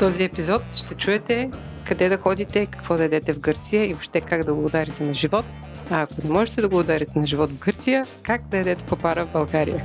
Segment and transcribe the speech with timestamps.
[0.00, 1.50] този епизод ще чуете
[1.86, 5.14] къде да ходите, какво да ядете в Гърция и въобще как да го ударите на
[5.14, 5.44] живот.
[5.90, 9.26] А ако не можете да го ударите на живот в Гърция, как да ядете папара
[9.26, 9.84] в България.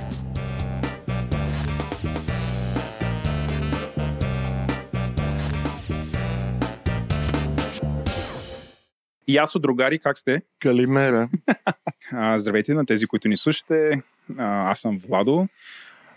[9.27, 10.41] И аз от другари, как сте?
[10.59, 11.29] Калимера.
[12.35, 14.01] Здравейте на тези, които ни слушате.
[14.37, 15.47] Аз съм Владо.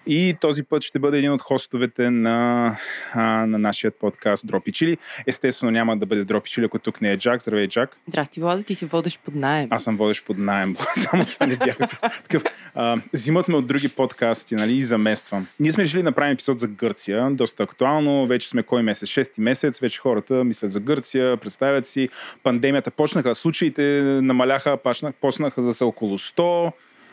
[0.08, 2.76] И този път ще бъде един от хостовете на,
[3.14, 4.98] а, на нашия подкаст Дропи Чили.
[5.26, 7.42] Естествено няма да бъде Дропи Чили, ако тук не е Джак.
[7.42, 7.96] Здравей, Джак.
[8.08, 9.68] Здрасти, Владо, ти си водещ под найем.
[9.70, 10.76] Аз съм водещ под найем.
[11.10, 11.76] Само това не бях.
[12.22, 12.42] Такъв,
[12.74, 15.46] а, взимат ме от други подкасти нали, и замествам.
[15.60, 17.30] Ние сме решили да направим епизод за Гърция.
[17.30, 18.26] Доста актуално.
[18.26, 19.08] Вече сме кой месец?
[19.08, 19.80] Шести месец.
[19.80, 22.08] Вече хората мислят за Гърция, представят си.
[22.42, 23.82] Пандемията почнаха, случаите
[24.22, 24.78] намаляха,
[25.20, 26.72] почнаха да са около 100.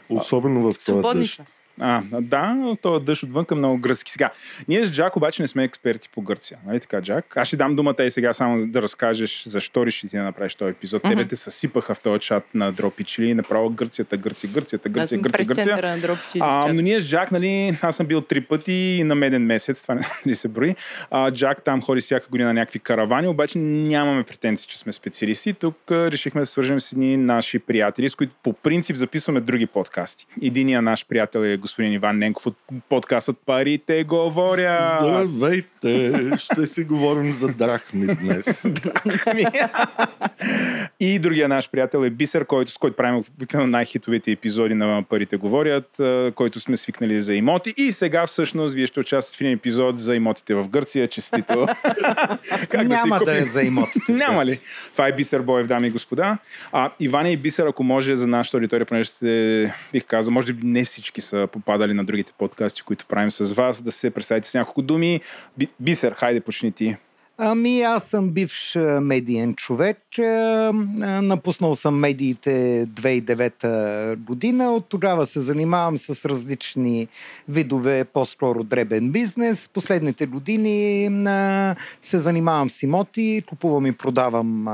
[0.10, 1.42] Особено в този дъжд.
[1.80, 4.12] А, да, то дъжд отвън към много гръцки.
[4.12, 4.32] Сега,
[4.68, 6.58] ние с Джак обаче не сме експерти по Гърция.
[6.68, 7.38] Нали така, Джак?
[7.38, 10.72] Аз ще дам думата и сега само да разкажеш защо реши ти да направиш този
[10.72, 11.04] епизод.
[11.04, 11.10] Mm-hmm.
[11.10, 15.78] Тебе те съсипаха в този чат на Дропичили, направо Гърцията, Гърция, Гърцията, Гърция, Гърция, Гърция.
[15.78, 15.98] На
[16.40, 19.96] а, но ние с Джак, нали, аз съм бил три пъти на меден месец, това
[19.96, 20.76] не знам дали се брои.
[21.12, 25.54] А, Джак там ходи всяка година на някакви каравани, обаче нямаме претенции, че сме специалисти.
[25.54, 30.28] Тук решихме да свържем с едни наши приятели, с които по принцип записваме други подкасти.
[30.42, 32.58] Единия наш приятел е господин Иван Ненков от
[32.90, 34.98] подкастът Парите говоря.
[35.02, 36.32] Здравейте!
[36.38, 38.66] Ще си говорим за драхми днес.
[41.00, 46.02] и другия наш приятел е Бисер, който, с който правим най-хитовите епизоди на Парите говорят,
[46.36, 47.74] който сме свикнали за имоти.
[47.78, 51.08] И сега всъщност вие ще участвате в един епизод за имотите в Гърция.
[51.08, 51.68] Честито!
[52.70, 54.12] как Няма да, да е за имотите.
[54.12, 54.60] Няма ли?
[54.92, 56.38] Това е Бисер Боев, дами и господа.
[56.72, 60.68] А, Иван и Бисер, ако може за нашата аудитория, понеже сте, бих казал, може би
[60.68, 64.54] не всички са попадали на другите подкасти, които правим с вас, да се представите с
[64.54, 65.22] няколко думи.
[65.80, 66.98] Бисер, хайде почни ти.
[67.38, 69.98] Ами аз съм бивш медиен човек.
[71.22, 74.74] Напуснал съм медиите 2009 година.
[74.74, 77.08] От тогава се занимавам с различни
[77.50, 79.70] видове, по-скоро дребен бизнес.
[79.74, 81.10] Последните години
[82.04, 84.68] се занимавам с имоти, купувам и продавам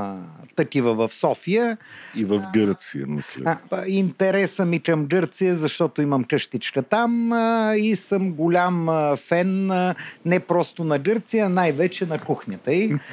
[0.56, 1.76] такива в София.
[2.16, 3.58] И в Гърция, мисля.
[3.86, 7.32] интереса ми към Гърция, защото имам къщичка там
[7.78, 9.66] и съм голям фен
[10.26, 12.94] не просто на Гърция, най-вече на кухня кухнята й.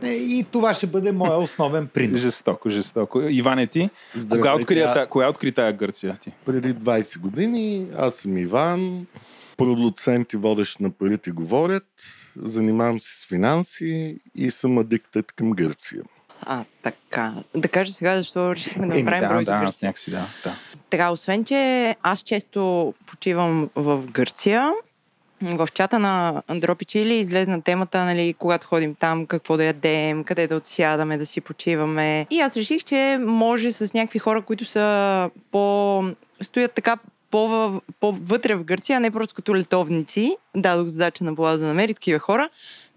[0.00, 0.08] Да.
[0.08, 2.20] И това ще бъде моя основен принос.
[2.20, 3.20] Жестоко, жестоко.
[3.20, 3.90] Иване ти,
[4.30, 5.06] кога откри, тя...
[5.06, 6.32] кога откри тая Гърция ти?
[6.44, 7.86] Преди 20 години.
[7.96, 9.06] Аз съм Иван,
[9.56, 11.86] продуцент и водещ на парите говорят,
[12.42, 16.02] занимавам се с финанси и съм адиктът към Гърция.
[16.42, 17.34] А, така.
[17.54, 19.86] Да кажа сега, защо решихме да направим да, брой да, за Гърция.
[19.86, 20.58] Някакси, да, да.
[20.90, 24.72] Така, освен, че аз често почивам в Гърция,
[25.42, 30.46] в чата на Андропи Чили излезна темата, нали, когато ходим там, какво да ядем, къде
[30.46, 32.26] да отсядаме, да си почиваме.
[32.30, 36.04] И аз реших, че може с някакви хора, които са по...
[36.42, 36.96] стоят така
[38.00, 40.36] по-вътре в Гърция, а не просто като летовници.
[40.56, 42.48] Дадох задача на Влада да намери такива хора,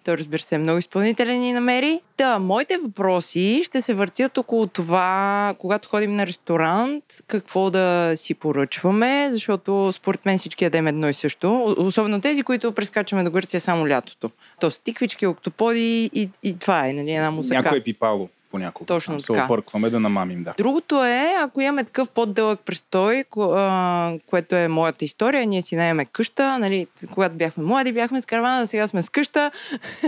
[0.10, 2.00] той, разбира се, е много изпълнителен и намери.
[2.18, 8.34] Да, моите въпроси ще се въртят около това, когато ходим на ресторант, какво да си
[8.34, 11.76] поръчваме, защото според мен всички ядем едно и също.
[11.78, 14.32] Особено тези, които прескачаме до Гърция само лятото.
[14.60, 17.62] То стиквички, октоподи и, и това е, нали, една мусака.
[17.62, 18.88] Някой е пипало понякога.
[18.88, 19.40] Точно Там така.
[19.40, 20.54] Се опъркваме да намамим, да.
[20.58, 23.24] Другото е, ако имаме такъв по-дълъг престой,
[24.26, 28.68] което е моята история, ние си наеме къща, нали, когато бяхме млади, бяхме с каравана,
[28.68, 29.52] сега сме с къща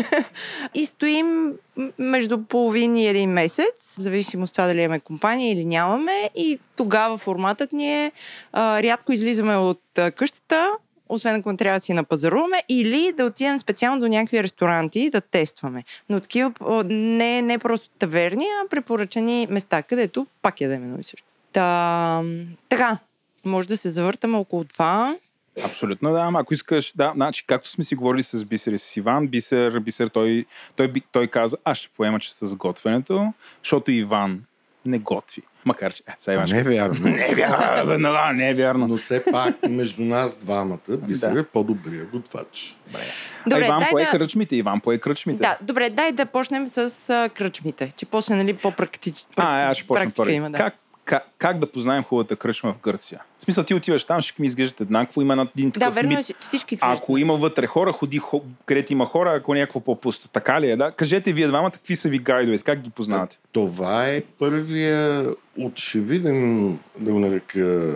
[0.74, 1.53] и стоим
[2.00, 6.59] между половин и един месец, в зависимост от това дали имаме компания или нямаме и
[6.75, 8.12] тогава форматът ни е
[8.53, 9.81] а, рядко излизаме от
[10.16, 10.72] къщата,
[11.11, 15.22] освен ако не трябва да си напазаруваме, или да отидем специално до някакви ресторанти да
[15.22, 15.83] тестваме.
[16.09, 16.53] Но такива
[16.89, 21.27] не, не просто таверни, а препоръчани места, където пак ядем едно и също.
[21.53, 22.23] Та,
[22.69, 22.97] така,
[23.45, 25.15] може да се завъртаме около това.
[25.63, 26.31] Абсолютно, да.
[26.36, 30.07] Ако искаш, да, значи, както сме си говорили с Бисер и с Иван, Бисер, Бисер
[30.07, 30.45] той,
[30.75, 33.33] той, той, той каза, аз ще поема че с готвенето,
[33.63, 34.41] защото Иван
[34.86, 35.42] не готви.
[35.66, 37.07] Макар че, е, сега Иван, не е вярно.
[37.07, 38.88] не е вярно, не е вярно.
[38.88, 41.44] Но все пак между нас двамата би се да.
[41.44, 42.75] по-добрия готвач.
[42.88, 43.01] Добре.
[43.48, 44.10] Добре, а Иван пое да...
[44.10, 45.42] кръчмите, Иван пое кръчмите.
[45.42, 49.30] Да, добре, дай да почнем с а, кръчмите, че после нали, по-практично.
[49.36, 50.33] А, аз ще почна първи.
[50.33, 50.57] Има, да.
[50.57, 50.75] Как
[51.06, 53.21] как, как да познаем хубавата кръчма в Гърция?
[53.39, 56.30] В смисъл, ти отиваш там, ще ми изглеждат еднакво, има един такъв Да, верно мит.
[56.30, 58.21] е, всички Ако има вътре хора, ходи
[58.65, 60.27] където има хора, ако някакво по-пусто.
[60.27, 60.92] Така ли е, да?
[60.92, 63.39] Кажете вие двамата, какви са ви гайдовете, как ги познавате?
[63.51, 67.95] Това е първия очевиден, да го нарека,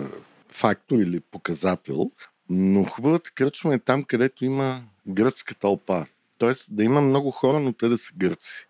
[0.52, 2.10] фактор или показател,
[2.50, 6.06] но хубавата кръчма е там, където има гръцка тълпа.
[6.38, 8.66] Тоест да има много хора, но те да са гърци.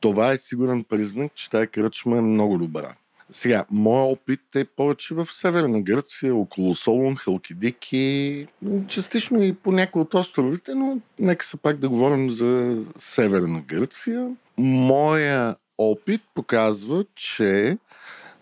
[0.00, 2.94] Това е сигурен признак, че тази кръчма е много добра.
[3.30, 8.46] Сега, моят опит е повече в Северна Гърция, около Солун, Халкидики,
[8.88, 14.36] частично и по някои от островите, но нека се пак да говорим за Северна Гърция.
[14.58, 17.78] Моя опит показва, че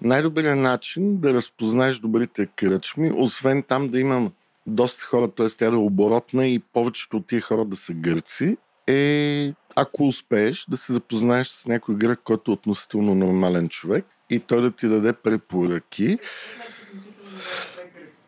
[0.03, 4.33] най-добрият начин да разпознаеш добрите кръчми, освен там да имам
[4.67, 5.47] доста хора, т.е.
[5.49, 8.56] тя да е оборотна и повечето от тия хора да са гърци,
[8.87, 14.40] е ако успееш да се запознаеш с някой грък, който е относително нормален човек и
[14.40, 16.19] той да ти даде препоръки,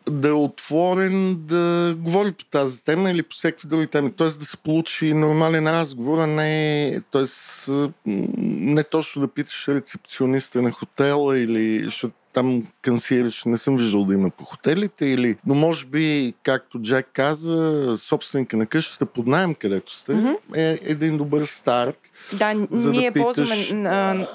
[0.09, 4.11] да е отворен да говори по тази тема или по всеки други теми.
[4.11, 4.27] Т.е.
[4.27, 7.69] да се получи нормален разговор, а не, тоест,
[8.05, 14.13] не точно да питаш рецепциониста на хотела или защото там кансиериш не съм виждал да
[14.13, 19.55] има по хотелите или, но може би, както Джак каза, собственика на къщата под найем,
[19.55, 20.37] където сте, mm-hmm.
[20.55, 21.97] е един добър старт.
[22.33, 23.35] Да, за ние да питаш...
[23.35, 24.27] ползваме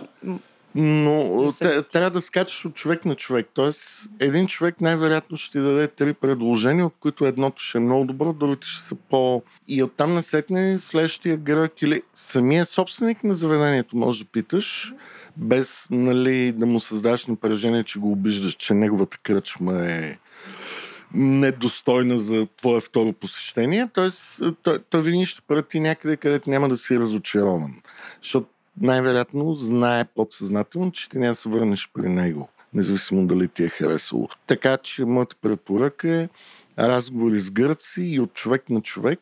[0.74, 3.48] но да трябва да скачаш от човек на човек.
[3.54, 8.04] Тоест, един човек най-вероятно ще ти даде три предложения, от които едното ще е много
[8.04, 9.42] добро, другите ще са по...
[9.68, 14.92] И оттам насетне следващия грък или самия собственик на заведението може да питаш,
[15.36, 20.18] без нали, да му създаш напрежение, че го обиждаш, че неговата кръчма е
[21.14, 23.88] недостойна за твое второ посещение.
[23.94, 27.74] Тоест, той, той винаги ще прати някъде, където няма да си разочарован.
[28.22, 28.46] Защото
[28.80, 33.68] най-вероятно знае подсъзнателно, че ти няма да се върнеш при него, независимо дали ти е
[33.68, 34.28] харесало.
[34.46, 36.28] Така че моята препоръка е
[36.78, 39.20] разговори с гърци и от човек на човек,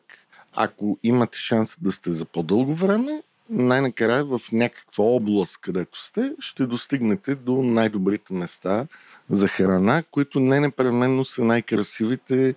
[0.53, 6.65] ако имате шанс да сте за по-дълго време, най-накрая в някаква област, където сте, ще
[6.65, 8.87] достигнете до най-добрите места
[9.29, 12.55] за храна, които не непременно са най-красивите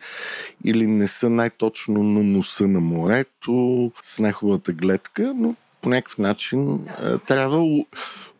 [0.64, 6.86] или не са най-точно на носа на морето, с най-хубавата гледка, но по някакъв начин
[7.26, 7.84] трябва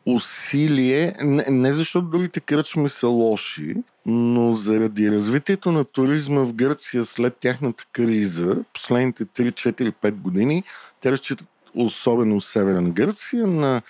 [0.07, 3.75] усилие, не, не защото другите кръчми са лоши,
[4.07, 10.63] но заради развитието на туризма в Гърция след тяхната криза, последните 3, 4, 5 години,
[11.01, 13.83] те разчитат особено в Северна Гърция на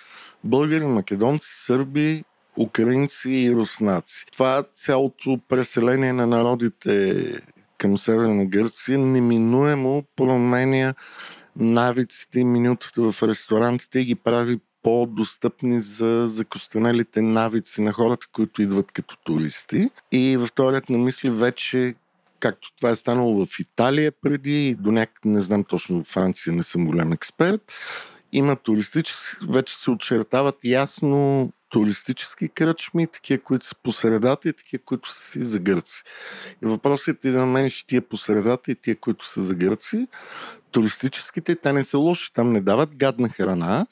[0.45, 2.25] българи, македонци, сърби,
[2.57, 4.27] украинци и руснаци.
[4.33, 7.25] Това цялото преселение на народите
[7.79, 10.95] към Северна Гърция неминуемо променя
[11.57, 18.63] навиците и минутата в ресторантите и ги прави по-достъпни за закостенелите навици на хората, които
[18.63, 19.91] идват като туристи.
[20.13, 21.95] И в този ред на мисли вече
[22.41, 26.53] както това е станало в Италия преди и до някак, не знам точно в Франция,
[26.53, 27.73] не съм голям експерт,
[28.33, 34.83] има туристически, вече се очертават ясно туристически кръчми, такива, които са по средата и такива,
[34.85, 36.03] които са си за гърци.
[36.63, 40.07] И въпросът е да намериш тия по средата и тия, които са за гърци.
[40.71, 43.87] Туристическите, те не са лоши, там не дават гадна храна,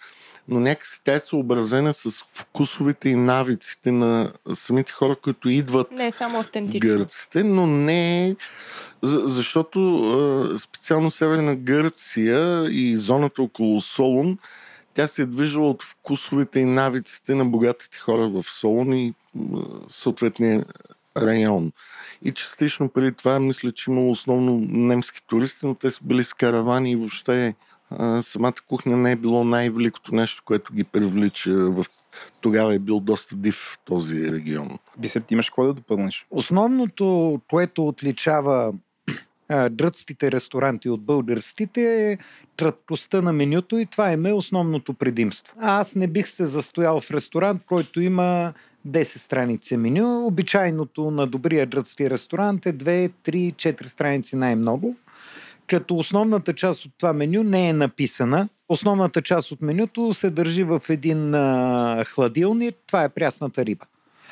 [0.49, 6.07] но някакси тя е съобразена с вкусовите и навиците на самите хора, които идват не
[6.07, 6.81] е само автентично.
[6.81, 8.37] гърците, но не
[9.03, 14.39] защото специално Северна Гърция и зоната около Солун
[14.95, 19.15] тя се е движила от вкусовете и навиците на богатите хора в Солун и
[19.89, 20.65] съответния
[21.17, 21.73] район.
[22.23, 26.33] И частично преди това мисля, че имало основно немски туристи, но те са били с
[26.33, 27.55] каравани и въобще
[27.91, 31.85] а, самата кухня не е било най-великото нещо, което ги привлича в
[32.41, 34.79] тогава е бил доста див този регион.
[34.99, 36.27] Бисер, ти имаш какво да допълниш?
[36.31, 38.73] Основното, което отличава
[39.73, 42.19] гръцките ресторанти от българските е
[42.57, 45.55] краткостта на менюто и това е основното предимство.
[45.61, 48.53] Аз не бих се застоял в ресторант, който има
[48.89, 50.27] 10 страници меню.
[50.27, 54.97] Обичайното на добрия гръцки ресторант е 2, 3, 4 страници най-много.
[55.67, 58.49] Като основната част от това меню не е написана.
[58.69, 62.77] Основната част от менюто се държи в един а, хладилник.
[62.87, 63.87] Това е прясната риба.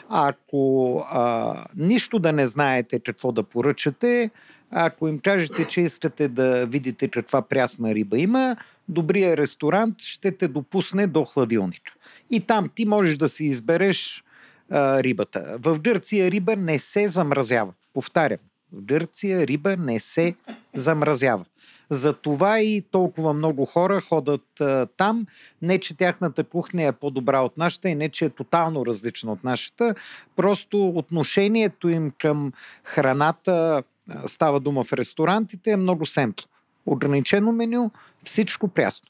[0.09, 4.31] Ако а, нищо да не знаете какво да поръчате,
[4.71, 8.57] ако им кажете, че искате да видите каква прясна риба има,
[8.89, 11.93] добрия ресторант ще те допусне до хладилника.
[12.31, 14.25] И там ти можеш да си избереш
[14.71, 15.59] а, рибата.
[15.61, 17.73] В Гърция риба не се замразява.
[17.95, 18.39] Повтарям.
[18.73, 20.35] В Гърция риба не се
[20.75, 21.45] замразява.
[21.91, 25.27] Затова и толкова много хора ходят а, там.
[25.63, 29.45] Не, че тяхната кухня е по-добра от нашата и не, че е тотално различна от
[29.45, 29.95] нашата.
[30.37, 32.53] Просто отношението им към
[32.85, 33.83] храната
[34.27, 36.47] става дума в ресторантите е много семпло.
[36.87, 37.91] Ограничено меню,
[38.25, 39.09] всичко прясно.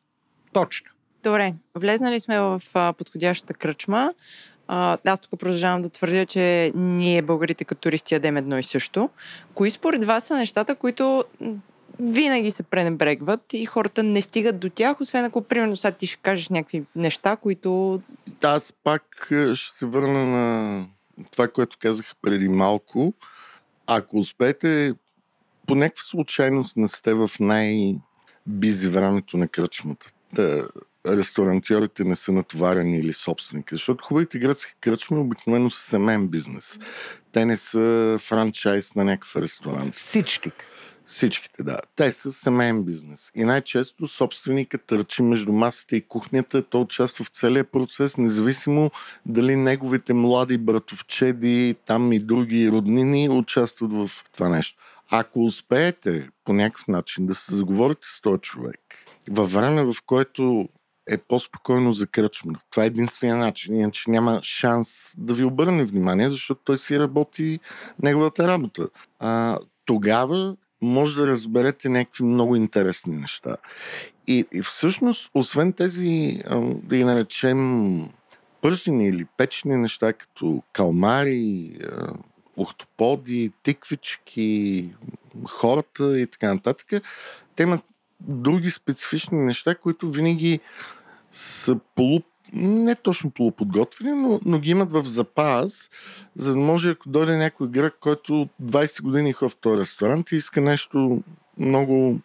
[0.52, 0.90] Точно.
[1.22, 2.62] Добре, влезнали сме в
[2.98, 4.12] подходящата кръчма.
[5.06, 9.10] Аз тук продължавам да твърдя, че ние, българите като туристи, ядем едно и също.
[9.54, 11.24] Кои според вас са нещата, които
[12.00, 16.16] винаги се пренебрегват и хората не стигат до тях, освен ако, примерно, сега ти ще
[16.22, 18.00] кажеш някакви неща, които...
[18.42, 20.86] Аз пак е, ще се върна на
[21.30, 23.14] това, което казах преди малко.
[23.86, 24.94] Ако успеете
[25.66, 30.10] по някаква случайност не сте в най-бизи времето на кръчмата.
[31.08, 33.76] Ресторантьорите не са натоварени или собственика.
[33.76, 36.78] Защото хубавите гръцки кръчми обикновено са семейен бизнес.
[37.32, 39.94] Те не са франчайз на някакъв ресторант.
[39.94, 40.64] Всичките.
[41.06, 41.78] Всичките, да.
[41.96, 43.30] Те са семейен бизнес.
[43.34, 46.62] И най-често собственикът търчи между масата и кухнята.
[46.62, 48.90] Той участва в целия процес, независимо
[49.26, 54.78] дали неговите млади братовчеди, там и други роднини участват в това нещо.
[55.10, 58.80] Ако успеете по някакъв начин да се заговорите с този човек,
[59.30, 60.68] във време, в което
[61.10, 62.06] е по-спокойно за.
[62.70, 67.60] Това е единствения начин, иначе няма шанс да ви обърне внимание, защото той си работи
[68.02, 68.88] неговата работа.
[69.18, 73.56] А, тогава може да разберете някакви много интересни неща.
[74.26, 76.42] И, и всъщност, освен тези,
[76.82, 78.10] да ги наречем,
[78.60, 81.76] пържени или печени неща, като калмари,
[82.56, 84.88] охтоподи, тиквички,
[85.48, 87.02] хората и така нататък,
[87.56, 87.84] те имат
[88.28, 90.60] други специфични неща, които винаги
[91.32, 92.20] са полу
[92.52, 95.90] не точно полуподготвени, но, но ги имат в запас,
[96.34, 100.36] за да може, ако дойде някой грък, който 20 години е в този ресторант и
[100.36, 101.22] иска нещо
[101.58, 102.20] много,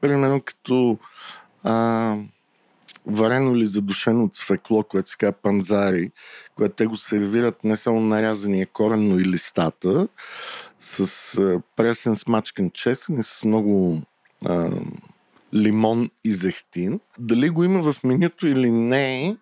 [0.00, 0.98] примерно като
[1.62, 2.16] а,
[3.06, 6.10] варено или задушено цвекло, което се казва панзари,
[6.54, 10.08] което те го сервират не само нарязания корен, но и листата,
[10.78, 14.02] с пресен смачкан чесън и с много
[14.46, 14.70] а,
[15.54, 17.00] лимон и зехтин.
[17.18, 19.36] Дали го има в менюто или не,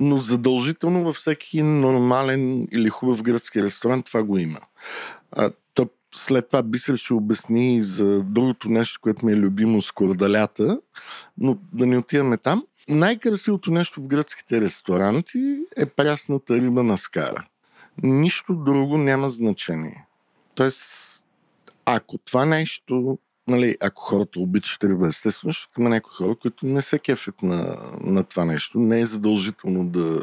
[0.00, 4.60] но задължително във всеки нормален или хубав гръцки ресторант това го има.
[5.32, 9.82] А, то след това Бисер ще обясни и за другото нещо, което ми е любимо
[9.82, 10.80] с кордалята,
[11.38, 12.64] но да не отиваме там.
[12.88, 17.46] Най-красивото нещо в гръцките ресторанти е прясната риба на скара.
[18.02, 20.06] Нищо друго няма значение.
[20.54, 21.22] Тоест,
[21.84, 23.18] ако това нещо
[23.50, 27.76] нали, ако хората обичат риба, естествено, защото има някои хора, които не се кефят на,
[28.00, 28.78] на това нещо.
[28.78, 30.22] Не е задължително да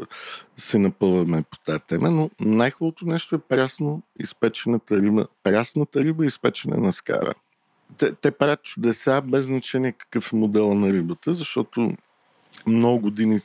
[0.56, 5.28] се напълваме по тази тема, но най-хубавото нещо е прясно изпечената риба.
[5.44, 7.34] Прясната риба изпечена на скара.
[7.98, 11.94] Те, те правят чудеса без значение какъв е модела на рибата, защото
[12.68, 13.40] много години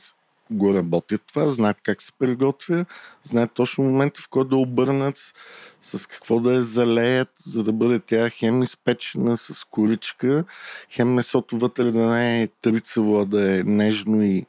[0.53, 2.85] го работят това, знаят как се приготвя,
[3.23, 5.33] знаят точно момента, в който да обърнат,
[5.81, 10.43] с какво да я залеят, за да бъде тя хем изпечена с коричка,
[10.91, 14.45] хем месото вътре да не е трицево, да е нежно и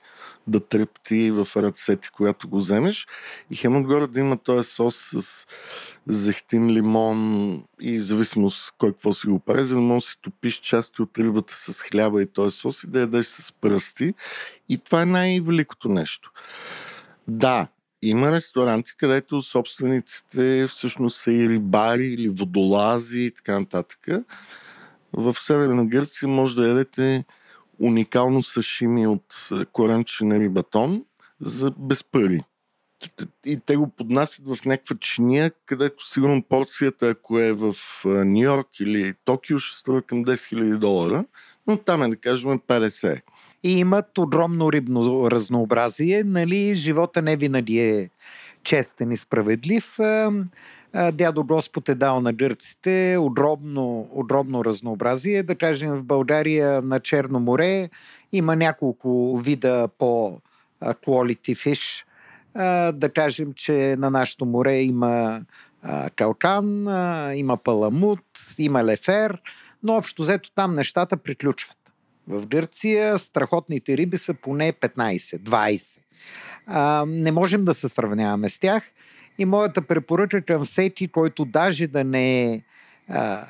[0.47, 3.07] да трепти в ръцете, когато го вземеш.
[3.51, 5.47] И хем отгоре да има този сос с
[6.07, 10.61] зехтин, лимон и зависимост кой какво си го прави, за да може да си топиш
[10.61, 14.15] части от рибата с хляба и този сос и да ядеш с пръсти.
[14.69, 16.31] И това е най-великото нещо.
[17.29, 17.69] Да,
[18.03, 24.07] има ресторанти, където собствениците всъщност са и рибари или водолази и така нататък.
[25.13, 27.25] В Северна Гърция може да ядете
[27.81, 31.05] уникално сашими от коремче на рибатон
[31.41, 32.41] за без пари.
[33.45, 38.81] И те го поднасят в някаква чиния, където сигурно порцията, ако е в Нью Йорк
[38.81, 41.25] или Токио, ще струва към 10 000 долара,
[41.67, 43.21] но там е да кажем 50
[43.65, 46.25] и имат огромно рибно разнообразие.
[46.25, 48.11] Нали, живота не винаги е
[48.65, 49.97] честен и справедлив.
[51.13, 55.43] Дядо Господ е дал на гърците огромно, огромно разнообразие.
[55.43, 57.89] Да кажем, в България на Черно море
[58.33, 60.41] има няколко вида по
[60.83, 62.05] quality fish.
[62.93, 65.41] Да кажем, че на нашето море има
[66.17, 66.87] калкан,
[67.37, 68.25] има паламут,
[68.59, 69.43] има лефер,
[69.83, 71.77] но общо взето там нещата приключват.
[72.29, 75.99] В Гърция страхотните риби са поне 15-20.
[76.67, 78.93] А, не можем да се сравняваме с тях.
[79.39, 82.63] И моята препоръка към всеки, който даже да не е
[83.09, 83.47] а,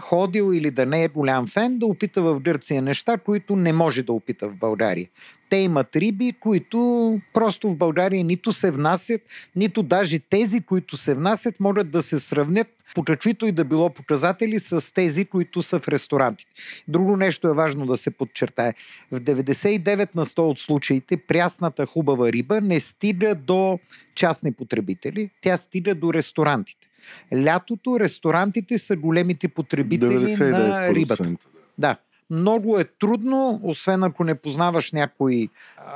[0.00, 4.02] ходил или да не е голям фен, да опита в Гърция неща, които не може
[4.02, 5.08] да опита в България.
[5.50, 9.20] Те имат риби, които просто в България нито се внасят,
[9.56, 13.90] нито даже тези, които се внасят, могат да се сравнят по каквито и да било
[13.90, 16.50] показатели с тези, които са в ресторантите.
[16.88, 18.74] Друго нещо е важно да се подчертае.
[19.12, 23.78] В 99 на 100 от случаите прясната хубава риба не стига до
[24.14, 26.88] частни потребители, тя стига до ресторантите.
[27.34, 31.36] Лятото ресторантите са големите потребители на рибата.
[31.78, 31.96] Да.
[32.30, 35.48] Много е трудно, освен ако не познаваш някой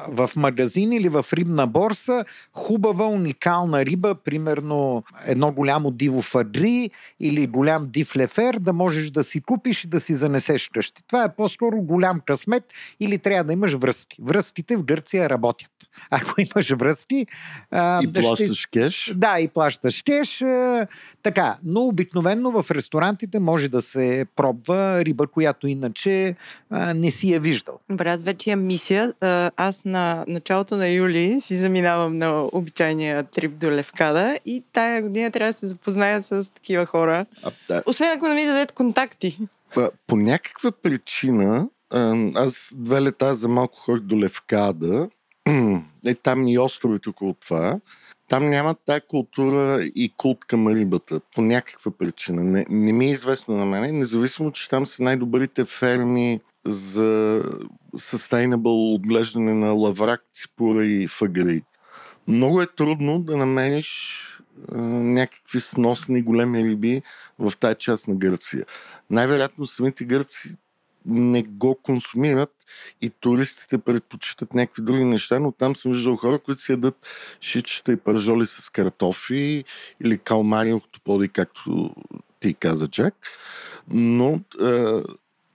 [0.09, 7.47] в магазин или в рибна борса, хубава, уникална риба, примерно едно голямо диво фадри или
[7.47, 11.03] голям див лефер, да можеш да си купиш и да си занесеш къщи.
[11.07, 12.65] Това е по-скоро голям късмет
[13.01, 14.17] или трябва да имаш връзки.
[14.23, 15.71] Връзките в Гърция работят.
[16.11, 17.27] Ако имаш връзки...
[17.71, 18.71] А, и да плащаш ще...
[18.71, 19.13] кеш.
[19.17, 20.43] Да, и плащаш кеш.
[20.43, 20.87] А,
[21.23, 26.22] така, но обикновенно в ресторантите може да се пробва риба, която иначе
[26.71, 27.79] а, не си е виждал.
[27.91, 29.13] Добре, аз вече имам мисия.
[29.57, 35.31] Аз на началото на юли си заминавам на обичайния трип до Левкада и тая година
[35.31, 37.27] трябва да се запозная с такива хора.
[37.43, 37.83] А, да.
[37.87, 39.39] Освен ако не ми дадете контакти.
[39.75, 41.69] По, по някаква причина
[42.35, 45.09] аз две лета за малко ходих до Левкада.
[46.07, 47.81] Е, там и островите около това.
[48.33, 51.21] Там няма тая култура и култ към рибата.
[51.35, 52.45] По някаква причина.
[52.45, 53.99] Не, не ми е известно на мен.
[53.99, 57.43] Независимо, че там са най-добрите ферми за
[57.97, 61.63] sustainable отглеждане на лаврак, ципура и фагри.
[62.29, 64.19] Много е трудно да намериш
[64.73, 67.03] а, някакви сносни големи риби
[67.39, 68.65] в тази част на Гърция.
[69.11, 70.57] Най-вероятно самите гърци
[71.07, 72.55] не го консумират
[73.01, 77.07] и туристите предпочитат някакви други неща, но там съм виждал хора, които си ядат
[77.41, 79.65] шичета и пържоли с картофи
[80.05, 81.95] или калмари, октоподи, както
[82.41, 83.15] ти каза, Джак.
[83.89, 85.03] Но е,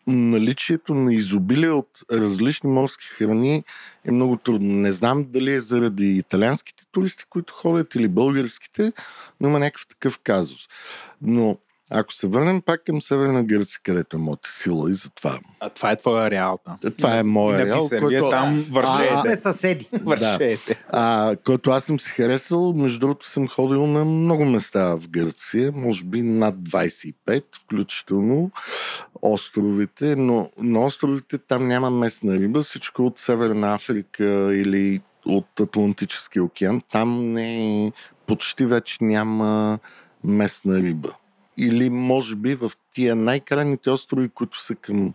[0.07, 3.63] наличието на изобилие от различни морски храни
[4.05, 4.73] е много трудно.
[4.73, 8.93] Не знам дали е заради италианските туристи, които ходят, или българските,
[9.41, 10.67] но има някакъв такъв казус.
[11.21, 11.57] Но
[11.89, 15.39] ако се върнем пак към Северна Гърция, където е моята сила и затова.
[15.60, 16.60] А това е твоя реал.
[16.82, 16.91] Да.
[16.91, 17.89] Това е моя реал.
[18.01, 18.29] Който...
[18.29, 19.13] там вършете.
[19.13, 19.89] А, сме съседи.
[20.01, 20.58] Вършете.
[20.67, 20.75] Да.
[20.89, 25.72] А, който аз съм си харесал, между другото съм ходил на много места в Гърция,
[25.75, 28.51] може би над 25, включително
[29.22, 34.25] островите, но на островите там няма местна риба, всичко от Северна Африка
[34.56, 37.91] или от Атлантическия океан, там не,
[38.27, 39.79] почти вече няма
[40.24, 41.10] местна риба
[41.57, 45.13] или може би в тия най-крайните острови, които са към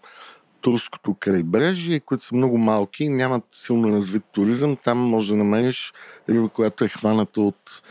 [0.61, 5.93] турското крайбрежие, които са много малки и нямат силно развит туризъм, там може да намериш
[6.29, 7.83] риба, която е хваната от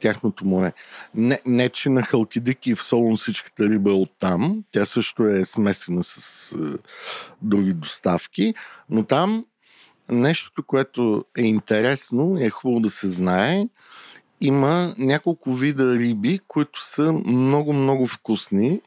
[0.00, 0.72] тяхното море.
[1.14, 5.44] Не, не че на Халкидик и в Солун всичката риба е оттам, тя също е
[5.44, 6.56] смесена с е,
[7.42, 8.54] други доставки,
[8.90, 9.44] но там
[10.08, 13.68] нещото, което е интересно и е хубаво да се знае,
[14.42, 18.80] има няколко вида риби, които са много-много вкусни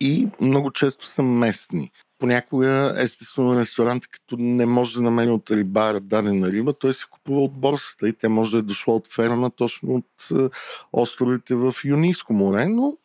[0.00, 1.90] и много често са местни.
[2.18, 7.40] Понякога, естествено, ресторант, като не може да намери от рибара дадена риба, той се купува
[7.40, 10.56] от борсата и тя може да е дошла от ферма точно от е,
[10.92, 12.96] островите в Юнийско море, но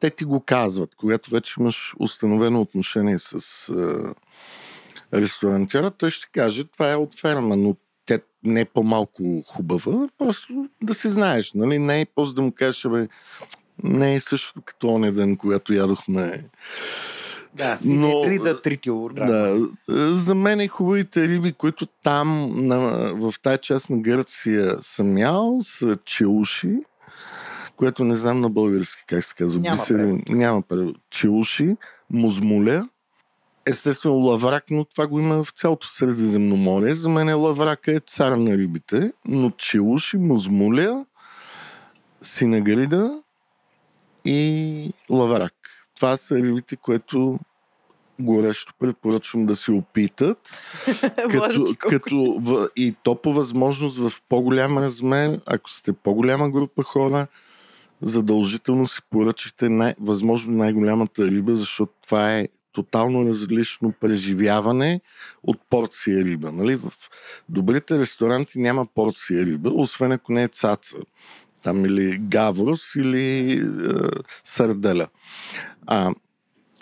[0.00, 0.94] те ти го казват.
[0.96, 3.34] Когато вече имаш установено отношение с
[3.68, 4.14] е,
[5.16, 7.76] ресторантера, той ще каже, това е от ферма, но
[8.08, 11.78] тя не е по-малко хубава, просто да се знаеш, нали?
[11.78, 13.08] Не е после да му кажеш, бе,
[13.84, 16.44] не е също като оня ден, когато ядохме
[17.54, 19.26] да, си Но, рида 3 кг.
[19.26, 19.68] Да,
[20.14, 22.78] за мен е хубавите риби, които там на,
[23.14, 26.78] в тази част на Гърция съм ял, са челуши,
[27.76, 29.60] което не знам на български как се казва.
[29.60, 30.96] Няма Бисери, няма превод.
[31.10, 31.76] Челуши,
[32.10, 32.88] музмуля,
[33.68, 36.94] естествено лаврак, но това го има в цялото Средиземноморие.
[36.94, 41.06] За мен лаврака е цар на рибите, но челуши, музмуля,
[42.20, 43.22] синагрида
[44.24, 45.54] и лаврак.
[45.96, 47.38] Това са рибите, които
[48.20, 50.38] горещо препоръчвам да си опитат.
[51.30, 57.26] като, като в, и то по възможност в по-голям размер, ако сте по-голяма група хора,
[58.02, 62.48] задължително си поръчайте най, възможно най-голямата риба, защото това е
[62.78, 65.00] тотално различно преживяване
[65.42, 66.52] от порция риба.
[66.52, 66.76] Нали?
[66.76, 66.92] В
[67.48, 70.96] добрите ресторанти няма порция риба, освен ако не е цаца.
[71.62, 73.62] Там или гаврос, или е,
[74.44, 75.08] сарделя.
[75.86, 76.14] А,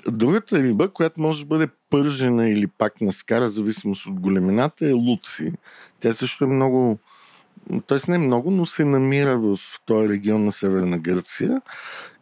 [0.09, 4.93] другата риба, която може да бъде пържена или пак на скара, зависимост от големината, е
[4.93, 5.53] луци.
[6.01, 6.99] Тя също е много
[7.87, 8.11] т.е.
[8.11, 11.61] не много, но се намира в този регион на Северна Гърция,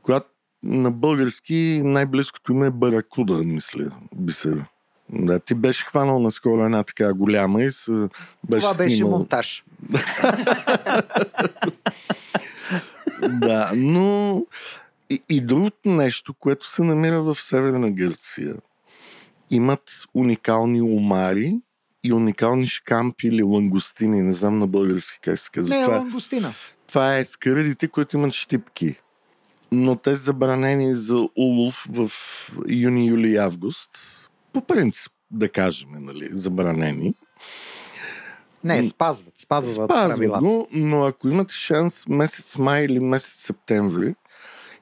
[0.03, 0.27] която
[0.65, 4.65] на български най-близкото име е Баракуда, мисля, бисер.
[5.11, 8.09] Да, ти беше хванал наскоро една така голяма и с,
[8.49, 9.19] беше Това беше снимал...
[9.19, 9.65] монтаж.
[13.29, 14.43] да, но
[15.11, 18.55] и, и другото нещо, което се намира в Северна Гърция,
[19.51, 21.59] имат уникални омари
[22.05, 24.23] и уникални шкампи или лангустини.
[24.23, 25.77] Не знам на български как се казва.
[25.77, 26.55] Не, това, е лангустина.
[26.89, 28.97] Това е скърдите, които имат щипки
[29.75, 32.11] но те са забранени за улов в
[32.69, 33.91] юни, юли и август.
[34.53, 35.13] По принцип.
[35.31, 37.15] да кажем, нали, забранени.
[38.65, 39.33] Не, спазват.
[39.37, 40.43] Спазват, Спазват правилата.
[40.45, 44.15] го, но ако имате шанс месец май или месец септември,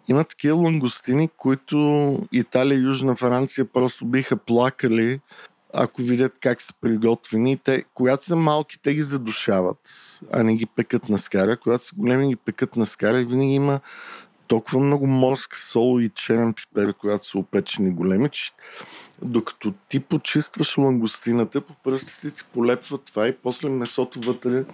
[0.08, 5.20] има такива лангустини, които Италия и Южна Франция просто биха плакали,
[5.74, 7.58] ако видят как са приготвени.
[7.58, 9.78] Те, когато са малки, те ги задушават,
[10.32, 11.56] а не ги пекат на скара.
[11.56, 13.80] Когато са големи, ги пекат на скара и винаги има
[14.52, 18.52] толкова много морска сол и черен пипер, когато са опечени големи, че
[19.22, 24.64] докато ти почистваш лангустината, по пръстите ти полепва това и после месото вътре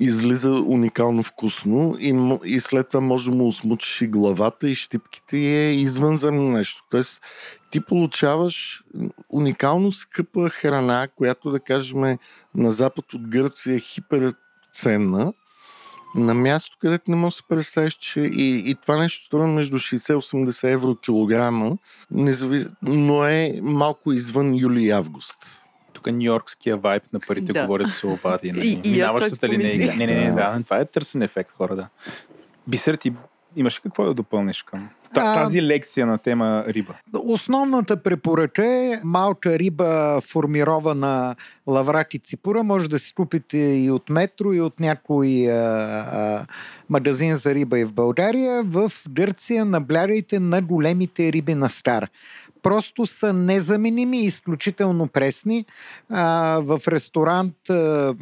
[0.00, 5.36] излиза уникално вкусно и, и след това може да му осмучиш и главата и щипките
[5.36, 6.82] и е извънземно нещо.
[6.90, 7.20] Тоест
[7.70, 8.82] ти получаваш
[9.28, 12.18] уникално скъпа храна, която да кажем
[12.54, 15.32] на запад от Гърция е хиперценна,
[16.14, 19.78] на място, където не можеш да се представиш, че и, и това нещо струва между
[19.78, 21.76] 60-80 евро килограма,
[22.10, 22.66] незави...
[22.82, 25.62] но е малко извън юли и август.
[25.92, 27.62] Тук нью-йоркския вайб на парите Да.
[27.62, 28.52] говорят се обади.
[28.56, 29.70] И- и Минаващата линейка.
[29.72, 29.96] помислих.
[29.96, 31.88] Не, не, не, да, това е търсен ефект, хора, да.
[32.68, 33.12] Бисер, ти
[33.56, 36.94] имаш ли какво да допълниш към тази лекция на тема риба?
[37.18, 42.62] Основната препоръка е малка риба формирована лаврак и ципура.
[42.62, 46.46] Може да си купите и от метро, и от някой а, а,
[46.90, 48.62] магазин за риба и в България.
[48.62, 52.08] В Гърция наблягайте на големите риби на скара.
[52.62, 55.64] Просто са незаменими и изключително пресни.
[56.10, 58.14] А, в ресторант а,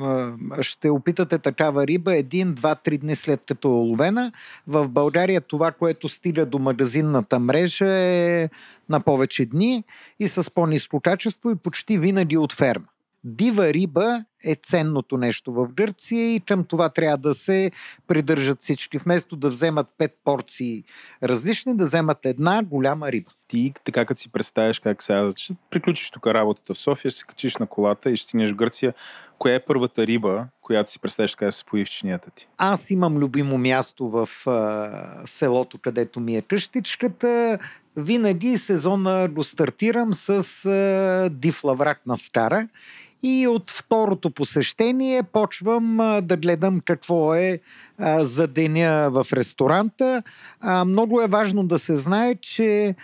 [0.60, 4.32] ще опитате такава риба един, два, три дни след като е уловена.
[4.66, 8.48] В България това, което стига до магазинната мрежа е
[8.88, 9.84] на повече дни
[10.20, 12.86] и с по-низко качество и почти винаги от ферма.
[13.24, 17.70] Дива риба е ценното нещо в Гърция и към това трябва да се
[18.06, 18.98] придържат всички.
[18.98, 20.84] Вместо да вземат пет порции
[21.22, 23.30] различни, да вземат една голяма риба.
[23.48, 27.24] Ти, така като си представяш как сега ще приключиш тук работата в София, ще се
[27.26, 28.94] качиш на колата и ще стигнеш в Гърция,
[29.38, 32.48] коя е първата риба, която си представяш да се появи в чинията ти?
[32.58, 37.58] Аз имам любимо място в а, селото, където ми е къщичката.
[37.96, 40.28] Винаги сезона го стартирам с
[40.66, 42.68] а, див лаврак на скара.
[43.22, 47.60] И от второто посещение почвам да гледам какво е
[48.18, 50.22] за деня в ресторанта.
[50.86, 52.94] Много е важно да се знае, че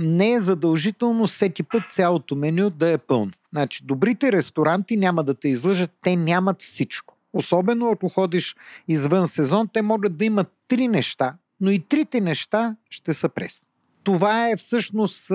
[0.00, 3.32] не е задължително всеки път цялото меню да е пълно.
[3.52, 7.16] Значи, добрите ресторанти няма да те излъжат, те нямат всичко.
[7.32, 8.56] Особено ако ходиш
[8.88, 13.68] извън сезон, те могат да имат три неща, но и трите неща ще са пресни.
[14.04, 15.32] Това е всъщност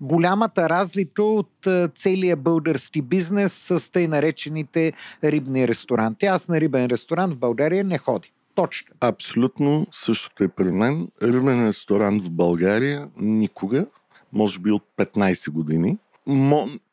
[0.00, 4.92] голямата разлика от целия български бизнес с тъй наречените
[5.24, 6.26] рибни ресторанти.
[6.26, 8.28] Аз на рибен ресторант в България не ходя.
[8.54, 8.92] Точка.
[9.00, 11.08] Абсолютно същото е при мен.
[11.22, 13.86] Рибен ресторант в България никога,
[14.32, 15.98] може би от 15 години.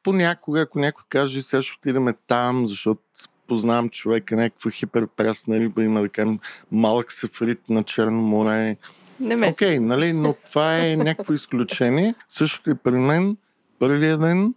[0.04, 3.02] Понякога, ако някой каже, сега ще отидем там, защото
[3.48, 6.40] познавам човека, някаква хиперпресна риба, има да кажем
[6.72, 8.78] малък сафрит на Черно море.
[9.20, 12.16] Не ме Окей, okay, нали, но това е някакво изключение.
[12.30, 13.38] Същото и при мен.
[13.80, 14.54] Първия ден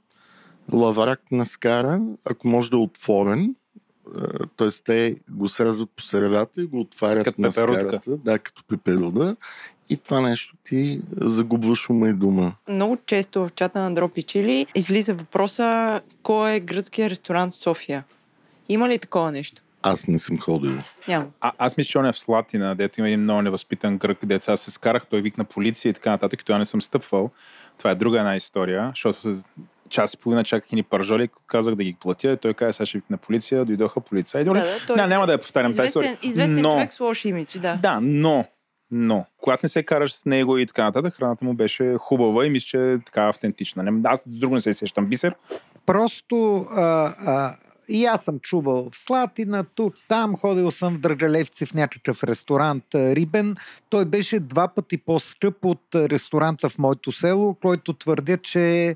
[0.73, 3.55] лаврак на скара, ако може да е отворен,
[4.57, 4.69] т.е.
[4.85, 8.17] те го срязват по средата и го отварят Като на скарата.
[8.17, 9.37] Да, като пеперуда.
[9.89, 12.55] И това нещо ти загубваш ума и дума.
[12.69, 18.05] Много често в чата на Дропи Чили излиза въпроса кой е гръцкият ресторант в София.
[18.69, 19.63] Има ли такова нещо?
[19.83, 20.79] Аз не съм ходил.
[21.09, 21.27] Няма.
[21.41, 24.57] А, аз мисля, че он е в Слатина, дето има един много невъзпитан грък, деца
[24.57, 27.31] се скарах, той викна полиция и така нататък, и това не съм стъпвал.
[27.79, 29.43] Това е друга една история, защото
[29.89, 32.87] час и половина чаках и ни пържоли, казах да ги платя, и той каза, сега
[32.87, 34.45] ще викна полиция, дойдоха полицаи.
[34.45, 36.19] Да, да, той да, няма да я повтарям тази история.
[36.23, 37.77] известен но, човек с лош имидж, да.
[37.77, 38.45] Да, но,
[38.91, 42.51] но, когато не се караш с него и така нататък, храната му беше хубава и
[42.51, 43.83] мисля, че е така автентична.
[43.83, 45.07] Не, аз друго не се сещам.
[45.07, 45.35] Бисер?
[45.87, 47.55] Просто а, а,
[47.89, 52.85] и аз съм чувал в Слатина, тук, там, ходил съм в Драгалевци в някакъв ресторант
[52.95, 53.57] Рибен.
[53.91, 58.95] Той беше два пъти по-скъп от ресторанта в моето село, който твърдя, че е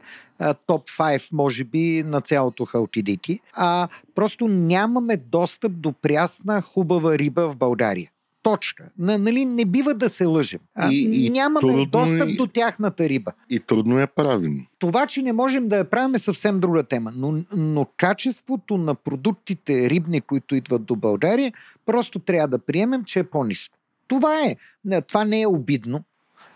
[0.66, 3.40] топ 5, може би, на цялото Халтидики.
[3.55, 8.12] А просто нямаме достъп до прясна, хубава риба в България.
[8.42, 8.88] Точка.
[8.98, 10.61] На, нали, не бива да се лъжем.
[10.74, 13.33] А, И- и нямаме трудно достъп и- до тяхната риба.
[13.50, 14.66] И трудно я правим.
[14.78, 17.12] Това, че не можем да я правим е съвсем друга тема.
[17.16, 21.52] Но, но качеството на продуктите рибни, които идват до България,
[21.87, 23.78] просто трябва да приемем, че е по-низко.
[24.09, 24.57] Това е.
[25.02, 26.05] Това не е обидно.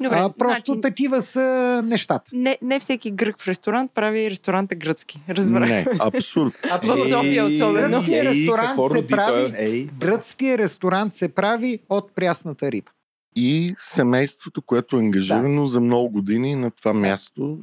[0.00, 2.30] Добре, а, просто значи, такива са нещата.
[2.32, 5.20] не, не всеки грък в ресторант прави ресторанта гръцки.
[5.28, 5.68] Разбрах.
[5.68, 6.54] Не, абсурд.
[6.82, 7.88] В София особено.
[7.88, 9.54] Гръцкият ресторант какво се прави-?
[9.56, 12.90] Ей, Гръцкият ресторант се прави от прясната риба.
[13.36, 17.58] И семейството, което е ангажирано за много години на това място,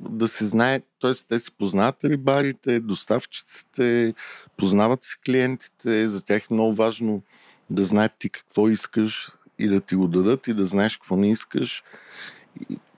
[0.00, 1.12] да се знае, т.е.
[1.28, 4.14] те се познават рибарите, доставчиците,
[4.56, 7.22] познават се клиентите, за тях е много важно
[7.70, 11.30] да знаят ти какво искаш и да ти го дадат и да знаеш какво не
[11.30, 11.84] искаш.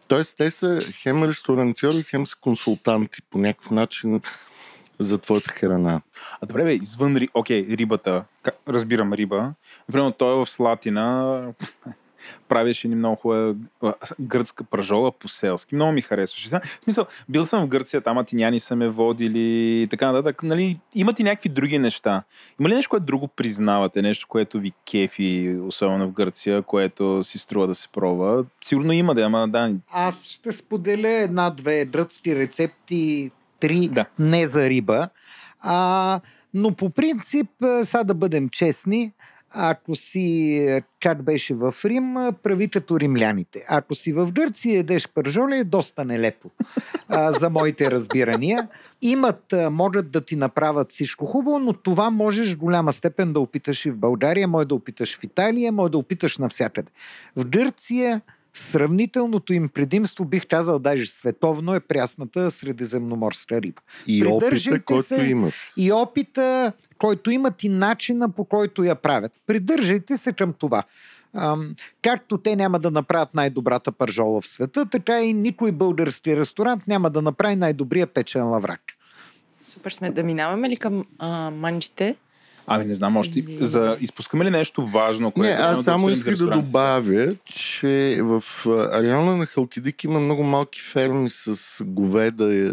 [0.08, 4.20] Тоест, те са хем ресторантьори, хем са консултанти по някакъв начин
[4.98, 6.00] за твоята храна.
[6.40, 7.28] А добре, бе, извън.
[7.34, 8.24] Окей, рибата.
[8.68, 9.52] Разбирам риба.
[9.88, 11.42] Например, той е в Слатина
[12.48, 13.54] правеше ни много хубава
[14.20, 15.74] гръцка пържола по-селски.
[15.74, 16.48] Много ми харесваше.
[16.48, 20.42] В смисъл, бил съм в Гърция, там атиняни са ме водили и така нататък.
[20.42, 22.22] Нали, имат и някакви други неща.
[22.61, 24.02] Има ли нещо, което друго признавате?
[24.02, 28.44] Нещо, което ви кефи, особено в Гърция, което си струва да се пробва?
[28.64, 29.74] Сигурно има да, ама да.
[29.92, 33.30] Аз ще споделя една-две гръцки рецепти,
[33.61, 34.06] три да.
[34.18, 35.09] не за риба.
[35.61, 36.20] А,
[36.54, 37.48] но по принцип,
[37.85, 39.12] сега да бъдем честни,
[39.50, 43.64] ако си чак беше в Рим, прави като римляните.
[43.68, 46.50] Ако си в Гърция едеш пържоли, е доста нелепо
[47.08, 48.68] а, за моите разбирания.
[49.02, 53.86] Имат, могат да ти направят всичко хубаво, но това можеш в голяма степен да опиташ
[53.86, 56.90] и в България, може да опиташ в Италия, може да опиташ навсякъде.
[57.36, 58.20] В Гърция
[58.54, 63.82] Сравнителното им предимство, бих казал даже световно, е прясната средиземноморска риба.
[64.06, 65.54] И опита, който се, имат.
[65.76, 69.32] И опита, който имат и начина по който я правят.
[69.46, 70.82] Придържайте се към това.
[71.34, 76.86] Ам, както те няма да направят най-добрата пържола в света, така и никой български ресторант
[76.86, 78.80] няма да направи най-добрия печен лаврак.
[79.60, 80.10] Супер сме.
[80.10, 82.16] Да минаваме ли към а, манчите?
[82.72, 83.96] Ами не знам, още за...
[84.00, 85.33] изпускаме ли нещо важно?
[85.33, 88.42] Което не, аз само да искам да добавя, че в
[88.92, 92.70] района на Халкидик има много малки ферми с говеда, е,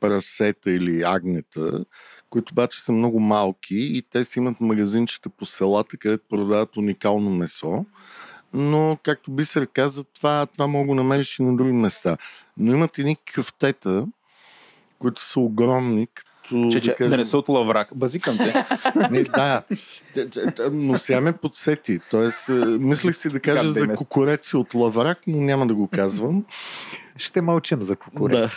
[0.00, 1.84] прасета или агнета,
[2.30, 7.30] които обаче са много малки и те си имат магазинчета по селата, където продават уникално
[7.30, 7.84] месо.
[8.54, 12.16] Но, както би се каза, това, това мога да намериш и на други места.
[12.56, 14.06] Но имат едни кюфтета,
[14.98, 16.06] които са огромни,
[16.46, 16.68] като...
[16.72, 17.10] Че, че, да, кажем...
[17.10, 17.88] да не са от лаврак.
[17.94, 18.64] Базикам те.
[19.10, 19.62] не, да.
[20.72, 22.00] Но сега ме подсети.
[22.10, 26.44] Тоест, е, мислех си да кажа за кукуреци от лаврак, но няма да го казвам.
[27.16, 28.56] Ще мълчим за кукуреци.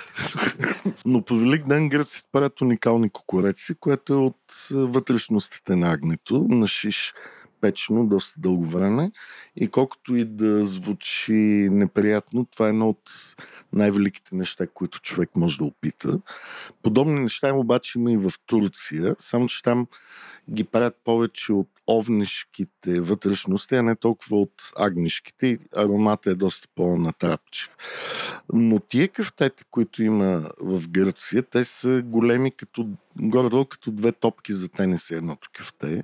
[0.85, 0.91] Да.
[1.05, 4.35] Но по Велик ден гръците правят уникални кукуреци, което е от
[4.71, 7.13] е, вътрешностите на агнето, на шиш
[7.61, 9.11] печено доста дълго време.
[9.55, 13.35] И колкото и да звучи неприятно, това е едно от
[13.73, 16.19] най-великите неща, които човек може да опита.
[16.83, 19.87] Подобни неща има обаче има и в Турция, само че там
[20.51, 25.59] ги правят повече от овнишките вътрешности, а не толкова от агнишките и
[26.25, 27.69] е доста по-натрапчив.
[28.53, 34.53] Но тия кафтета, които има в Гърция, те са големи като горе като две топки
[34.53, 36.03] за тенис едното кафте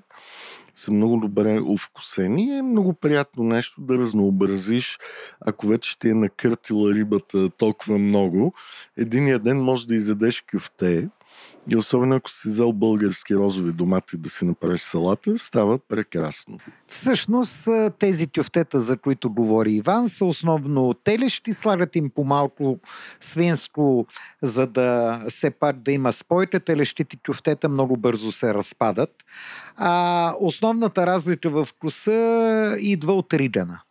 [0.76, 2.58] са много добре увкусени.
[2.58, 5.00] Е много приятно нещо да разнообразиш,
[5.42, 8.54] ако вече ти е накъртила рибата толкова много.
[8.98, 11.10] Единия ден може да изядеш кюфте,
[11.70, 16.58] и особено ако си взел български розови домати да си направиш салата, става прекрасно.
[16.88, 17.68] Всъщност
[18.00, 22.80] тези тюфтета, за които говори Иван, са основно телещи, слагат им по малко
[23.20, 24.06] свинско,
[24.42, 26.60] за да се пак да има спойка.
[26.60, 29.12] Телещите тюфтета много бързо се разпадат.
[29.78, 33.82] А основната разлика в вкуса идва от ридена.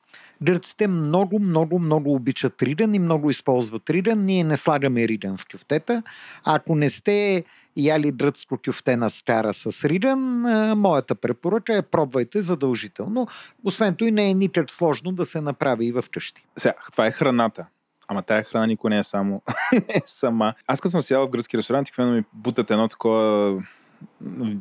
[0.43, 4.25] Гърците много, много, много обичат риден и много използват риден.
[4.25, 6.03] Ние не слагаме риден в кюфтета.
[6.45, 7.45] Ако не сте
[7.77, 10.41] яли дръцко кюфте на скара с риден,
[10.77, 13.27] моята препоръка е пробвайте задължително.
[13.65, 16.47] Освен това не е никак сложно да се направи и в къщи.
[16.57, 17.67] Сега, това е храната.
[18.09, 19.43] Ама тая храна никой не е само.
[19.73, 20.55] не е сама.
[20.67, 23.55] Аз като съм сял в гръцки ресторант, и ми бутат едно такова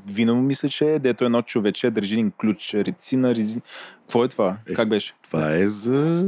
[0.08, 3.62] вино мисля, че е, дето едно човече държи един ключ, рецина, резин.
[3.99, 4.58] Какво е това?
[4.69, 5.13] Е, как беше?
[5.23, 6.25] Това е за...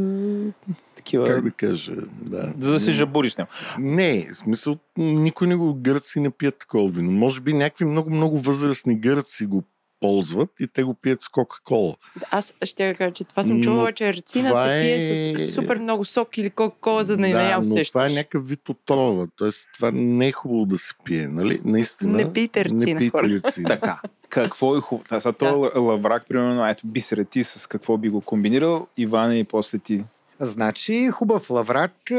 [0.95, 1.25] Такива...
[1.25, 1.95] Как да кажа?
[2.21, 2.54] Да.
[2.60, 3.49] За да се жабуриш с него.
[3.80, 7.12] Не, в смисъл, никой не го гърци не пият такова вино.
[7.12, 9.63] Може би някакви много-много възрастни гърци го
[10.06, 11.96] ползват и те го пият с Кока-Кола.
[12.32, 15.38] Аз ще кажа, че това съм чувала, че рецина се пие е...
[15.38, 17.88] с супер много сок или Кока-Кола, за да не да, я усещаш.
[17.88, 19.28] това е някакъв вид отрова.
[19.36, 21.62] Тоест, това не е хубаво да се пие, нали?
[21.65, 22.18] Наистина.
[22.18, 23.70] Не пийте рецина, не пийте рецина.
[23.80, 24.00] така.
[24.30, 25.04] Какво е хубаво?
[25.20, 25.80] Това да.
[25.80, 30.04] лаврак, примерно, ето бисерети с какво би го комбинирал, Иване и после ти.
[30.39, 32.12] Значи, хубав лаврак.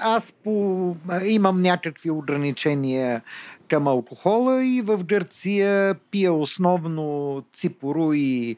[0.00, 0.96] Аз по...
[1.24, 3.22] имам някакви ограничения
[3.68, 8.56] към алкохола и в Гърция пия основно ципоро и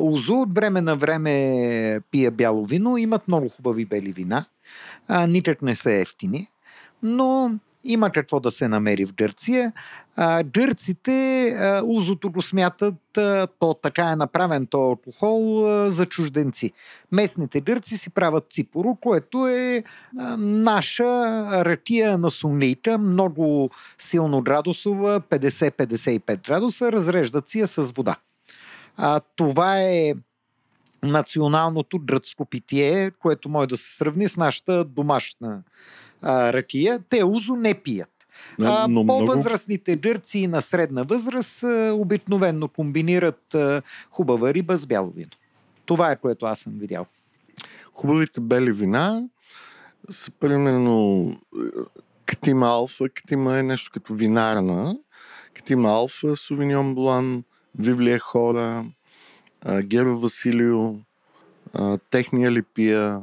[0.00, 0.34] узо.
[0.34, 2.96] От време на време пия бяло вино.
[2.96, 4.44] Имат много хубави бели вина.
[5.08, 6.48] А, никак не са ефтини.
[7.02, 7.50] Но
[7.86, 9.72] има какво да се намери в Гърция.
[10.16, 12.94] А, гърците узото го смятат,
[13.58, 16.72] то така е направен то алкохол а, за чужденци.
[17.12, 19.84] Местните гърци си правят ципоро, което е
[20.18, 21.04] а, наша
[21.64, 28.16] ракия на сунлийка, много силно градусова, 50-55 градуса, разреждат си я с вода.
[29.36, 30.14] Това е
[31.02, 35.62] националното гръцко питие, което може да се сравни с нашата домашна
[36.22, 37.00] а, ракия.
[37.08, 38.10] Те узо не пият.
[38.62, 45.10] А, но по-възрастните гърци на средна възраст а, обикновенно комбинират а, хубава риба с бяло
[45.10, 45.30] вино.
[45.84, 47.06] Това е което аз съм видял.
[47.92, 49.22] Хубавите бели вина
[50.10, 51.30] са примерно
[52.26, 53.08] Катима Алфа.
[53.08, 54.98] Катима е нещо като винарна.
[55.54, 57.44] Катима Алфа, Сувиньон Блан,
[57.78, 58.84] Вивлия Хора,
[59.82, 60.94] Геро Василио,
[62.10, 63.20] Техния Липия.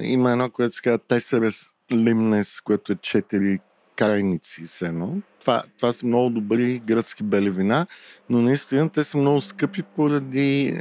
[0.00, 3.58] Има едно, което се казва Тесерес Лимнес, което е четири
[3.96, 5.22] крайници сено.
[5.40, 7.86] Това, това са много добри гръцки бели вина,
[8.30, 10.80] но наистина те са много скъпи поради,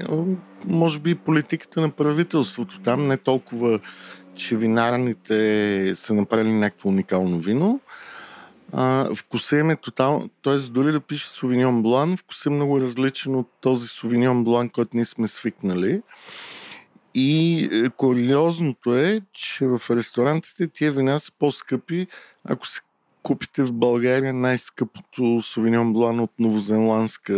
[0.67, 2.79] може би, политиката на правителството.
[2.79, 3.79] Там не толкова,
[4.35, 7.79] че винарните са направили някакво уникално вино,
[8.73, 10.57] а, вкуса им е тотално, т.е.
[10.57, 15.05] дори да пише Сувиньон Блан, вкуса е много различен от този Сувиньон Блан, който ние
[15.05, 16.01] сме свикнали.
[17.13, 22.07] И е, куриозното е, че в ресторантите тия вина са по-скъпи,
[22.43, 22.81] ако се
[23.23, 27.37] купите в България най-скъпото Сувиньон Блан от новозеландска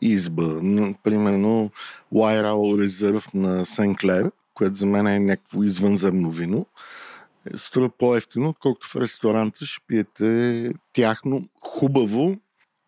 [0.00, 0.60] изба.
[1.02, 1.70] Примерно
[2.10, 6.66] Уайрал Резерв на Сенклер, което за мен е някакво извънземно вино
[7.56, 12.36] струва по-ефтино, отколкото в ресторанта ще пиете тяхно хубаво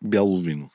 [0.01, 0.69] бяло вино.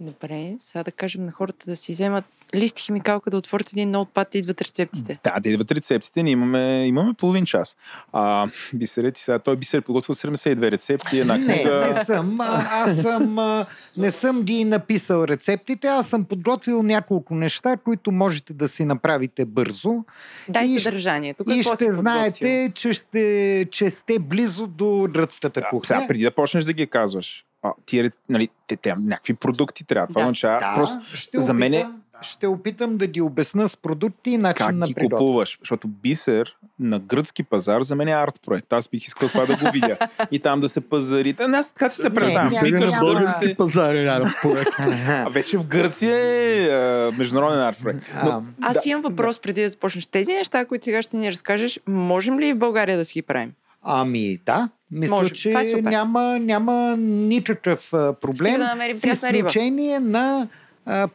[0.00, 4.34] Добре, сега да кажем на хората да си вземат лист химикалка да отворят един ноутпад
[4.34, 5.18] и идват рецептите.
[5.24, 6.22] Да, да идват рецептите.
[6.22, 7.76] Ние имаме, имаме половин час.
[8.12, 11.18] А, бисерет ти сега, той бисер подготвил 72 рецепти.
[11.18, 11.80] Една книга...
[11.80, 12.40] Не, не съм.
[12.40, 15.86] А, аз съм, а, не съм ги написал рецептите.
[15.86, 20.04] Аз съм подготвил няколко неща, които можете да си направите бързо.
[20.48, 21.44] Дай и, съдържанието.
[21.50, 25.86] и ще знаете, че, ще, че сте близо до гръцката да, кухня.
[25.86, 30.06] Сега, преди да почнеш да ги казваш, а, тия, нали, те, те, някакви продукти трябва.
[30.06, 31.86] Това да, означава, да, просто, ще за мен е
[32.20, 35.58] ще опитам да ги обясна с продукти и начин как на ги купуваш?
[35.60, 38.72] Защото бисер на гръцки пазар за мен е арт проект.
[38.72, 39.96] Аз бих искал това да го видя.
[40.30, 41.32] И там да се пазари.
[41.32, 42.50] Да, аз така си се представям.
[42.50, 44.72] Свикаш на български пазар е арт проект.
[45.08, 48.06] а вече в Гърция е а, международен арт проект.
[48.24, 49.42] Но, аз да, имам въпрос да.
[49.42, 50.06] преди да започнеш.
[50.06, 53.52] Тези неща, които сега ще ни разкажеш, можем ли в България да си ги правим?
[53.82, 55.34] Ами да, мисля, Може.
[55.34, 58.52] че е няма, няма никакъв проблем.
[58.52, 60.48] Ще да намерим с изключение на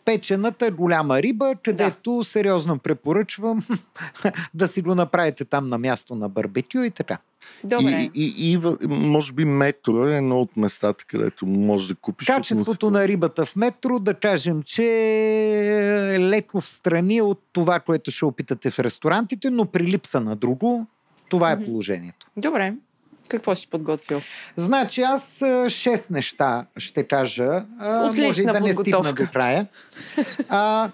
[0.05, 2.23] печената голяма риба, където да.
[2.23, 3.59] сериозно препоръчвам
[4.53, 7.17] да си го направите там на място на барбекю и така.
[7.63, 8.09] Добре.
[8.15, 8.59] И, и, и
[8.89, 12.27] може би метро е едно от местата, където може да купиш.
[12.27, 14.83] Качеството на рибата в метро, да кажем, че
[16.15, 20.35] е леко в страни от това, което ще опитате в ресторантите, но при липса на
[20.35, 20.87] друго,
[21.29, 22.27] това е положението.
[22.37, 22.73] Добре.
[23.33, 24.21] Какво си подготвил?
[24.55, 27.65] Значи аз шест неща ще кажа.
[27.81, 29.67] Отлична може и да не стигна до края.
[30.49, 30.91] А,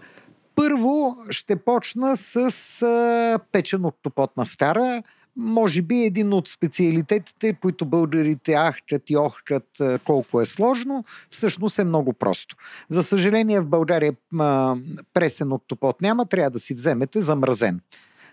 [0.55, 2.37] първо ще почна с
[2.81, 5.03] а, печен от топотна скара.
[5.35, 9.67] Може би един от специалитетите, които българите ахчат и охчат
[10.03, 12.55] колко е сложно, всъщност е много просто.
[12.89, 14.75] За съжаление в България а,
[15.13, 17.79] пресен от топот няма, трябва да си вземете замразен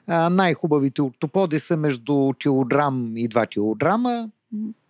[0.08, 4.28] най-хубавите октоподи са между килограм и 2 килограма.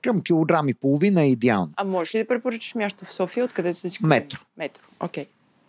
[0.03, 1.73] Към килограм и половина е идеално.
[1.77, 4.41] А можеш ли да препоръчаш място в София, откъде се си Метро.
[4.57, 5.25] Метро, окей.
[5.25, 5.29] Okay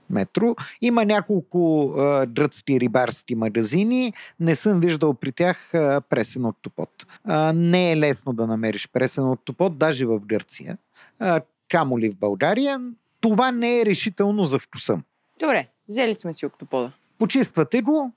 [0.09, 0.55] метро.
[0.81, 4.13] Има няколко а, дръцки рибарски магазини.
[4.39, 6.89] Не съм виждал при тях а, пресен октопод.
[7.23, 10.77] А, не е лесно да намериш пресен октопод, даже в Гърция.
[11.19, 12.79] А, камо ли в България.
[13.21, 14.99] Това не е решително за вкуса.
[15.39, 16.91] Добре, взели сме си октопода.
[17.19, 18.11] Почиствате го,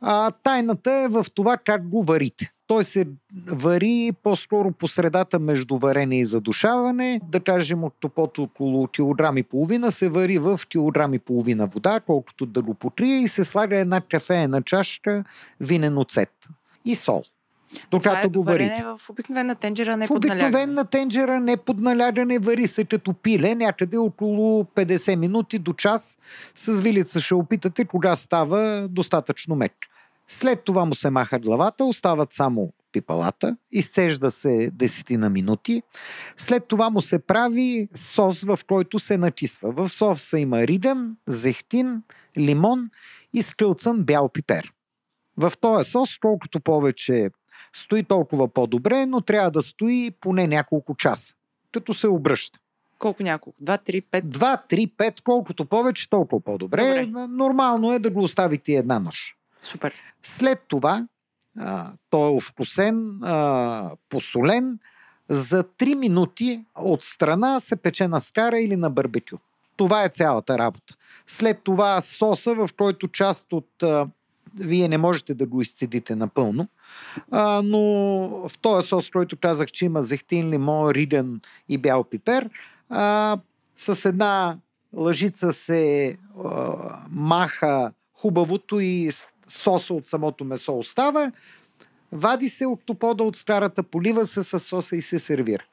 [0.00, 2.52] а, тайната е в това как го варите.
[2.66, 3.06] Той се
[3.46, 7.20] вари по-скоро по средата между варене и задушаване.
[7.28, 12.00] Да кажем от топото около килограм и половина се вари в килограм и половина вода,
[12.00, 15.24] колкото да го потрие и се слага една кафеена чашка
[15.60, 16.48] винен оцет
[16.84, 17.24] и сол.
[17.90, 18.84] Докато го варите.
[18.98, 23.96] в обикновена тенджера, не в обикновена тенджера, не под налягане, вари се като пиле, някъде
[23.96, 26.18] около 50 минути до час.
[26.54, 29.72] С вилица ще опитате кога става достатъчно мек.
[30.32, 35.82] След това му се маха главата, остават само пипалата, изцежда се десетина минути.
[36.36, 39.72] След това му се прави сос, в който се натисва.
[39.72, 42.02] В соса има риден, зехтин,
[42.38, 42.90] лимон
[43.32, 44.72] и скълцан бял пипер.
[45.36, 47.30] В този сос, колкото повече
[47.72, 51.34] Стои толкова по-добре, но трябва да стои поне няколко часа,
[51.72, 52.58] като се обръща.
[52.98, 53.58] Колко няколко?
[53.60, 54.30] Два, три, пет?
[54.30, 57.04] Два, три, пет, колкото повече, толкова по-добре.
[57.06, 57.26] Добре.
[57.28, 59.39] Нормално е да го оставите една нощ.
[59.62, 59.94] Супер.
[60.22, 61.06] След това
[61.58, 64.78] а, той е овкусен, а, посолен.
[65.28, 69.36] За 3 минути от страна се пече на скара или на барбекю.
[69.76, 70.94] Това е цялата работа.
[71.26, 73.82] След това соса, в който част от...
[73.82, 74.06] А,
[74.54, 76.68] вие не можете да го изцедите напълно,
[77.30, 77.80] а, но
[78.48, 82.50] в този сос, който казах, че има зехтин, лимон, риден и бял пипер,
[82.88, 83.38] а,
[83.76, 84.58] с една
[84.96, 86.74] лъжица се а,
[87.10, 89.10] маха хубавото и
[89.50, 91.32] соса от самото месо остава,
[92.12, 95.64] вади се от топода от скарата, полива се с соса и се сервира.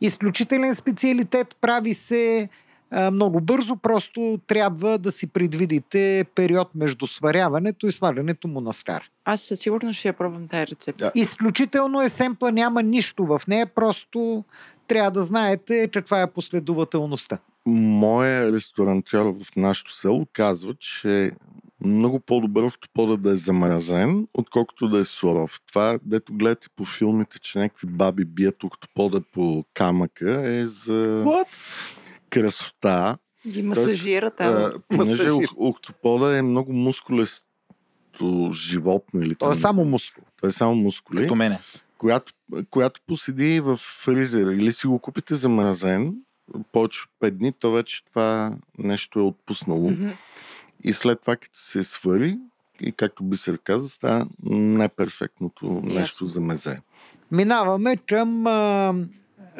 [0.00, 2.48] Изключителен специалитет прави се
[2.90, 8.72] а, много бързо, просто трябва да си предвидите период между сваряването и слагането му на
[8.72, 9.04] скара.
[9.24, 11.04] Аз със сигурност ще я пробвам тази рецепта.
[11.04, 11.20] Да.
[11.20, 14.44] Изключително е семпла, няма нищо в нея, просто
[14.86, 17.38] трябва да знаете каква е последователността.
[17.66, 21.32] Моя ресторантьор в нашото село казва, че
[21.80, 25.60] много по-добре октопода да е замразен, отколкото да е суров.
[25.66, 31.46] Това, дето гледате по филмите, че някакви баби бият октопода по камъка, е за What?
[32.30, 33.18] красота.
[33.48, 34.72] Ги масажира там.
[34.88, 37.44] Понеже октопода е много мускулесто
[38.52, 39.22] животно.
[39.22, 40.24] Или То е там- само мускул.
[40.40, 41.22] Той е само мускули.
[41.22, 41.58] Като мене.
[41.98, 42.32] която,
[42.70, 46.14] която поседи в фризера или си го купите замразен,
[46.72, 49.90] повече от 5 дни, то вече това нещо е отпуснало.
[49.90, 50.08] Мгм.
[50.84, 52.38] И след това, като се свари,
[52.80, 56.80] и както би се каза, става най-перфектното нещо за мезе.
[57.32, 58.94] Минаваме към а,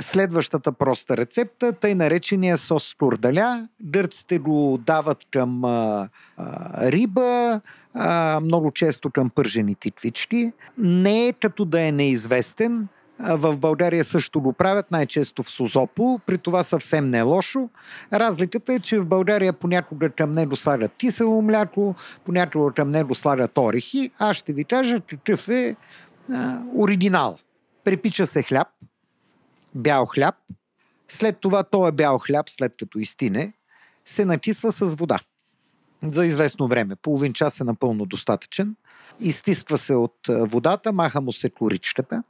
[0.01, 3.69] следващата проста рецепта, тъй наречения сос с курдаля.
[3.83, 7.61] Гърците го дават към а, а, риба,
[7.95, 10.53] а, много често към пържени тиквички.
[10.79, 12.89] Не е като да е неизвестен.
[13.21, 16.21] В България също го правят, най-често в Созопо.
[16.27, 17.69] При това съвсем не е лошо.
[18.13, 21.95] Разликата е, че в България понякога към него слагат кисело мляко,
[22.25, 24.11] понякога към него слагат орехи.
[24.19, 25.77] Аз ще ви кажа какъв е
[26.33, 27.39] а, оригинал.
[27.85, 28.69] Препича се хляб,
[29.75, 30.35] бял хляб.
[31.09, 33.53] След това този бял хляб, след като изтине,
[34.05, 35.19] се накисва с вода.
[36.03, 36.97] За известно време.
[36.97, 38.77] Половин час е напълно достатъчен.
[39.21, 42.23] Изтисква се от водата, маха му се коричката.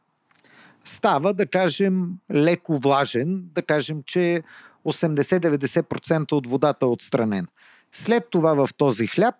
[0.89, 4.43] Става, да кажем, леко влажен, да кажем, че
[4.87, 7.47] 80-90% от водата е отстранен.
[7.93, 9.35] След това в този хляб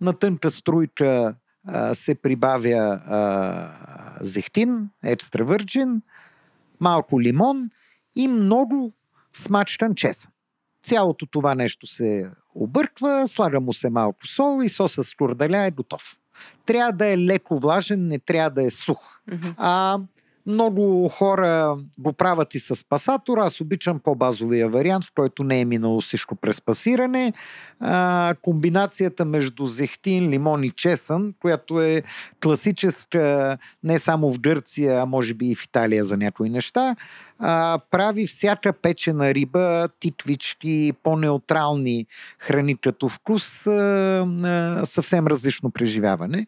[0.00, 1.34] на тънка струйка
[1.66, 3.70] а, се прибавя а,
[4.20, 6.02] зехтин, екстра върджин,
[6.80, 7.70] малко лимон
[8.16, 8.92] и много
[9.32, 10.30] смачкан чесън.
[10.82, 15.70] Цялото това нещо се обърква, слага му се малко сол и соса с курдаля е
[15.70, 16.18] готов.
[16.66, 19.20] Трябва да е леко влажен, не трябва да е сух.
[19.32, 19.48] Мгм.
[19.56, 19.98] А
[20.50, 23.38] много хора го правят и с пасатор.
[23.38, 27.32] Аз обичам по-базовия вариант, в който не е минало всичко през пасиране.
[27.80, 32.02] А, комбинацията между зехтин, лимон и чесън, която е
[32.42, 36.96] класическа не само в Гърция, а може би и в Италия за някои неща,
[37.38, 42.06] а, прави всяка печена риба, тиквички, по-неутрални
[42.38, 46.46] храни като вкус, а, а, съвсем различно преживяване.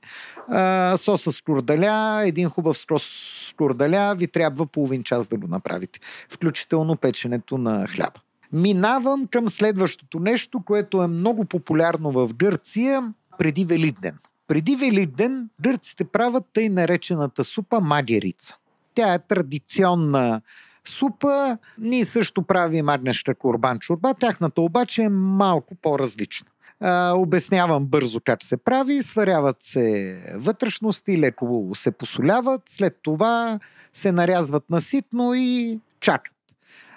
[0.49, 3.03] А, соса с курдаля, един хубав сос
[3.49, 8.21] с курдаля ви трябва половин час да го направите, включително печенето на хляба.
[8.53, 14.19] Минавам към следващото нещо, което е много популярно в Гърция преди Великден.
[14.49, 18.57] Преди Великден гърците правят тъй наречената супа магерица.
[18.95, 20.41] Тя е традиционна
[20.89, 21.59] супа.
[21.79, 26.47] Ние също правим агнеща корбан чорба, тяхната обаче е малко по-различна.
[26.81, 29.03] А, обяснявам бързо как се прави.
[29.03, 33.59] Сваряват се вътрешности, леко се посоляват, след това
[33.93, 36.35] се нарязват наситно и чакат.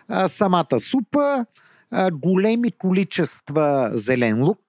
[0.08, 1.46] А, самата супа,
[1.92, 4.60] а, големи количества зелен лук,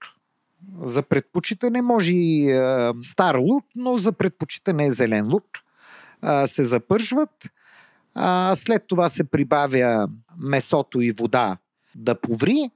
[0.82, 5.46] за предпочитане може и а, стар лук, но за предпочитане е зелен лук.
[6.22, 7.50] А, се запържват.
[8.18, 10.08] А, след това се прибавя
[10.38, 11.56] месото и вода
[11.94, 12.70] да поври.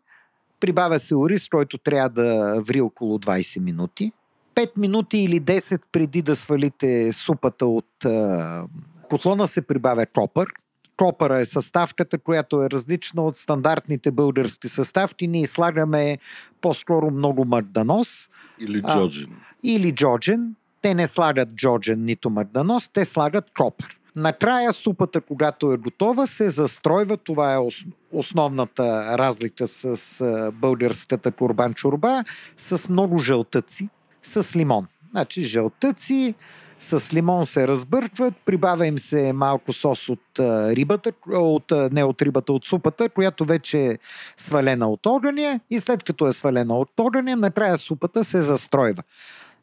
[0.61, 4.13] Прибавя се ориз, който трябва да ври около 20 минути.
[4.55, 8.65] 5 минути или 10 преди да свалите супата от а,
[9.09, 10.49] котлона се прибавя копър.
[10.97, 15.27] Копъра е съставката, която е различна от стандартните български съставки.
[15.27, 16.19] Ние слагаме
[16.61, 18.29] по-скоро много мърданос
[18.59, 18.95] Или А.
[18.99, 19.37] джоджин.
[19.63, 20.55] или джоджен.
[20.83, 24.00] Те не слагат джоджен, нито мърданос, те слагат копър.
[24.17, 27.17] Накрая супата, когато е готова, се застройва.
[27.17, 32.25] Това е ос- основната разлика с българската курбан чорба,
[32.57, 33.89] с много жълтъци,
[34.23, 34.87] с лимон.
[35.11, 36.35] Значи жълтъци,
[36.79, 42.53] с лимон се разбъркват, прибавя им се малко сос от рибата, от, не от рибата,
[42.53, 43.99] от супата, която вече е
[44.37, 49.03] свалена от огъня и след като е свалена от огъня, накрая супата се застройва.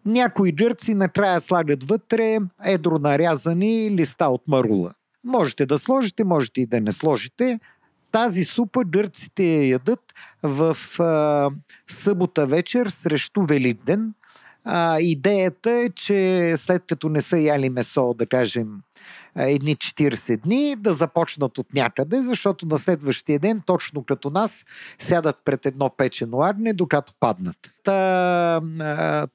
[0.07, 4.93] Някои джърци накрая слагат вътре едро нарязани листа от марула.
[5.23, 7.59] Можете да сложите, можете и да не сложите.
[8.11, 11.49] Тази супа гърците я ядат в а,
[11.87, 14.13] събота вечер срещу Великден.
[14.69, 18.67] А, идеята е, че след като не са яли месо, да кажем,
[19.35, 24.65] едни 40 дни, да започнат от някъде, защото на следващия ден, точно като нас,
[24.99, 27.57] сядат пред едно печено агне, докато паднат.
[27.83, 28.61] Та,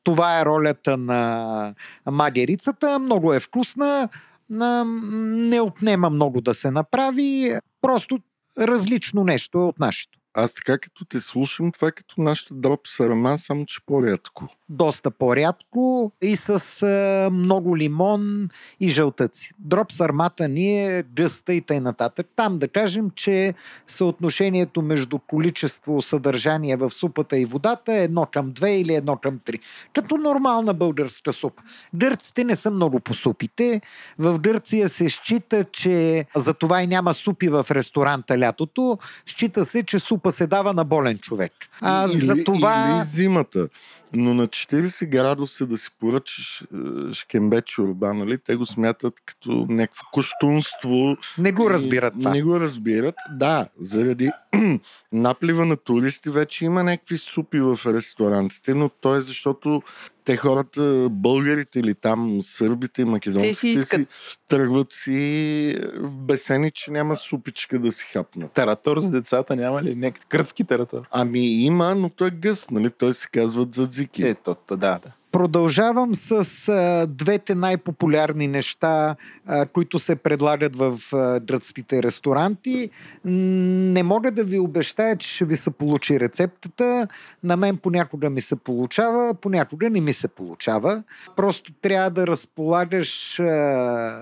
[0.05, 1.75] това е ролята на
[2.11, 2.99] магерицата.
[2.99, 4.09] Много е вкусна.
[4.51, 7.59] Не отнема много да се направи.
[7.83, 8.19] Просто
[8.59, 10.19] различно нещо от нашето.
[10.35, 14.49] Аз така като те слушам, това е като нашата дроп сарама, само че по-рядко.
[14.73, 18.49] Доста по-рядко и с а, много лимон
[18.81, 19.53] и жълтъци.
[19.59, 21.81] Дроп сармата ни е гъста и т.н.
[21.81, 22.27] нататък.
[22.37, 23.55] Там да кажем, че
[23.87, 29.39] съотношението между количество съдържание в супата и водата е едно към две или едно към
[29.45, 29.59] три.
[29.93, 31.63] Като нормална българска супа.
[31.95, 33.81] Гърците не са много по супите.
[34.19, 38.99] В Гърция се счита, че за това и няма супи в ресторанта лятото.
[39.27, 41.53] Счита се, че суп супа се дава на болен човек.
[41.81, 42.95] А, или, за това...
[42.97, 43.69] или зимата.
[44.13, 48.39] Но на 40 градуса да си поръчаш е, шкембе чорба, нали?
[48.39, 51.17] Те го смятат като някакво куштунство.
[51.39, 52.31] Не го разбират това.
[52.31, 53.15] Не го разбират.
[53.31, 54.31] Да, заради
[55.13, 59.83] наплива на туристи вече има някакви супи в ресторантите, но то е защото
[60.25, 64.01] те хората, българите или там сърбите и македонците си, искат...
[64.01, 64.07] си
[64.49, 68.53] тръгват си бесени, че няма супичка да си хапнат.
[68.53, 69.97] Таратор с децата няма ли?
[69.97, 71.03] Някакъв кръцки таратор?
[71.11, 72.91] Ами има, но той е гъст, нали?
[72.91, 74.27] Той се казва дзадзики.
[74.27, 75.01] Ето, да, да.
[75.33, 79.17] Продължавам с а, двете най-популярни неща,
[79.47, 82.91] а, които се предлагат в а, гръцките ресторанти.
[83.25, 87.09] Не мога да ви обещая, че ще ви се получи рецептата.
[87.45, 91.03] На мен понякога ми се получава, понякога не ми се получава.
[91.37, 93.45] Просто трябва да разполагаш а,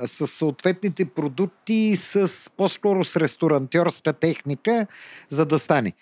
[0.06, 4.86] с съответните продукти, с по-скоро с ресторантьорска техника,
[5.28, 5.92] за да стане.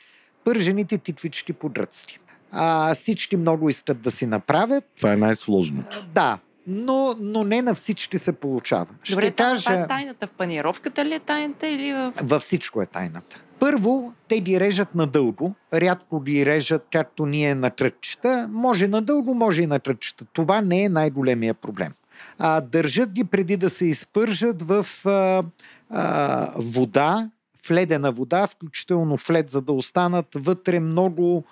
[0.44, 2.20] Пържените тиквички по гръцки.
[2.52, 4.84] А, всички много искат да си направят.
[4.96, 6.06] Това е най-сложното.
[6.14, 8.86] Да, но, но не на всички се получава.
[9.10, 9.62] Добре, Ще кажа...
[9.62, 12.12] това е тайната в панировката ли е тайната или в...
[12.22, 13.42] Във всичко е тайната.
[13.58, 15.54] Първо, те ги режат надълго.
[15.72, 18.48] Рядко ги режат, както ние на кръчета.
[18.52, 20.24] Може надълго, може и на кръчета.
[20.32, 21.92] Това не е най-големия проблем.
[22.38, 25.42] А, държат ги преди да се изпържат в а,
[25.90, 27.30] а, вода,
[27.64, 31.44] в ледена вода, включително в лед, за да останат вътре много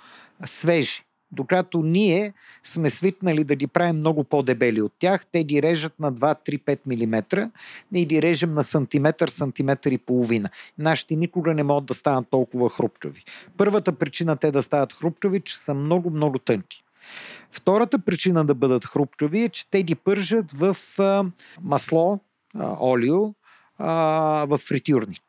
[0.44, 1.02] свежи.
[1.32, 2.32] Докато ние
[2.62, 7.50] сме свикнали да ги правим много по-дебели от тях, те ги режат на 2-3-5 мм,
[7.92, 10.48] ние ги режем на сантиметър, сантиметър и половина.
[10.78, 13.24] Нашите никога не могат да станат толкова хрупкави.
[13.56, 16.84] Първата причина те да стават хрупкави, че са много-много тънки.
[17.50, 20.76] Втората причина да бъдат хрупкави е, че те ги пържат в
[21.62, 22.20] масло,
[22.80, 23.34] олио,
[24.48, 25.22] в фритюрник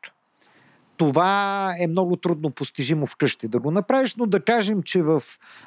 [0.98, 5.22] това е много трудно постижимо вкъщи да го направиш, но да кажем, че в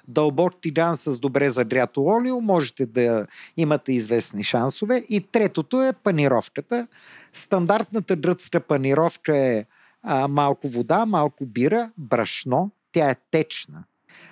[0.07, 3.27] дълбок тиган с добре загрято олио можете да
[3.57, 5.05] имате известни шансове.
[5.09, 6.87] И третото е панировката.
[7.33, 9.65] Стандартната гръцка панировка е
[10.03, 12.71] а, малко вода, малко бира, брашно.
[12.91, 13.83] Тя е течна.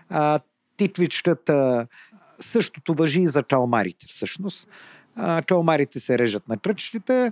[0.10, 0.40] А,
[0.78, 1.88] титвичката
[2.40, 4.68] същото въжи и за калмарите всъщност.
[5.16, 7.32] А, калмарите се режат на кръчките,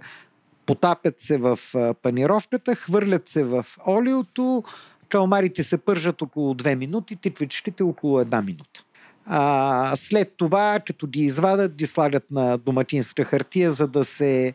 [0.68, 1.60] потапят се в
[2.02, 4.64] панировката, хвърлят се в олиото,
[5.10, 8.84] калмарите се пържат около 2 минути, тиквичките около 1 минута.
[9.26, 14.54] А, след това, като ги извадат, ги слагат на доматинска хартия, за да се,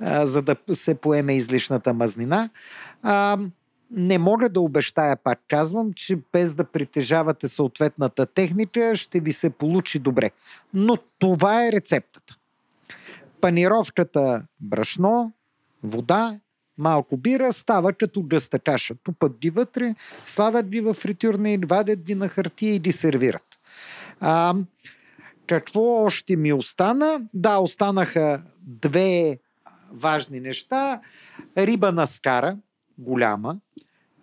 [0.00, 2.50] а, за да се поеме излишната мазнина.
[3.02, 3.38] А,
[3.90, 9.50] не мога да обещая, пак казвам, че без да притежавате съответната техника, ще ви се
[9.50, 10.30] получи добре.
[10.74, 12.36] Но това е рецептата.
[13.40, 15.32] Панировката брашно,
[15.82, 16.40] вода,
[16.78, 18.94] малко бира, става като гъста каша.
[19.02, 19.94] Тупат ги вътре,
[20.26, 23.60] слагат ги в фритюрна и вадят ги на хартия и ги сервират.
[24.20, 24.54] А,
[25.46, 27.20] какво още ми остана?
[27.34, 29.38] Да, останаха две
[29.92, 31.00] важни неща.
[31.56, 32.56] Риба на скара,
[32.98, 33.56] голяма.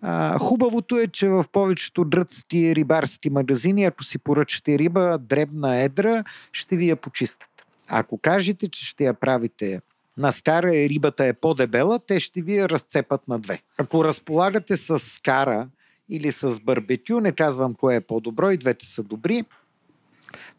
[0.02, 6.24] А, хубавото е, че в повечето дръцки рибарски магазини, ако си поръчате риба, дребна, едра,
[6.52, 7.66] ще ви я почистят.
[7.88, 9.80] Ако кажете, че ще я правите
[10.20, 13.62] на скара рибата е по-дебела, те ще ви я разцепат на две.
[13.78, 15.68] Ако разполагате с скара
[16.08, 19.44] или с барбекю, не казвам кое е по-добро, и двете са добри,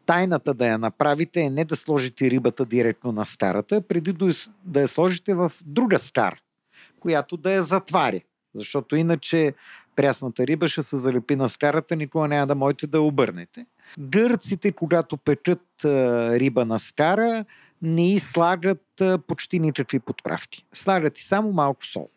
[0.05, 4.16] тайната да я направите е не да сложите рибата директно на скарата, преди
[4.66, 6.38] да я сложите в друга скара,
[6.99, 8.22] която да я затваря.
[8.55, 9.53] Защото иначе
[9.95, 13.66] прясната риба ще се залепи на скарата, никога няма да можете да обърнете.
[13.99, 17.45] Гърците, когато печат риба на скара,
[17.82, 20.66] не слагат почти никакви подправки.
[20.74, 22.10] Слагат и само малко сол.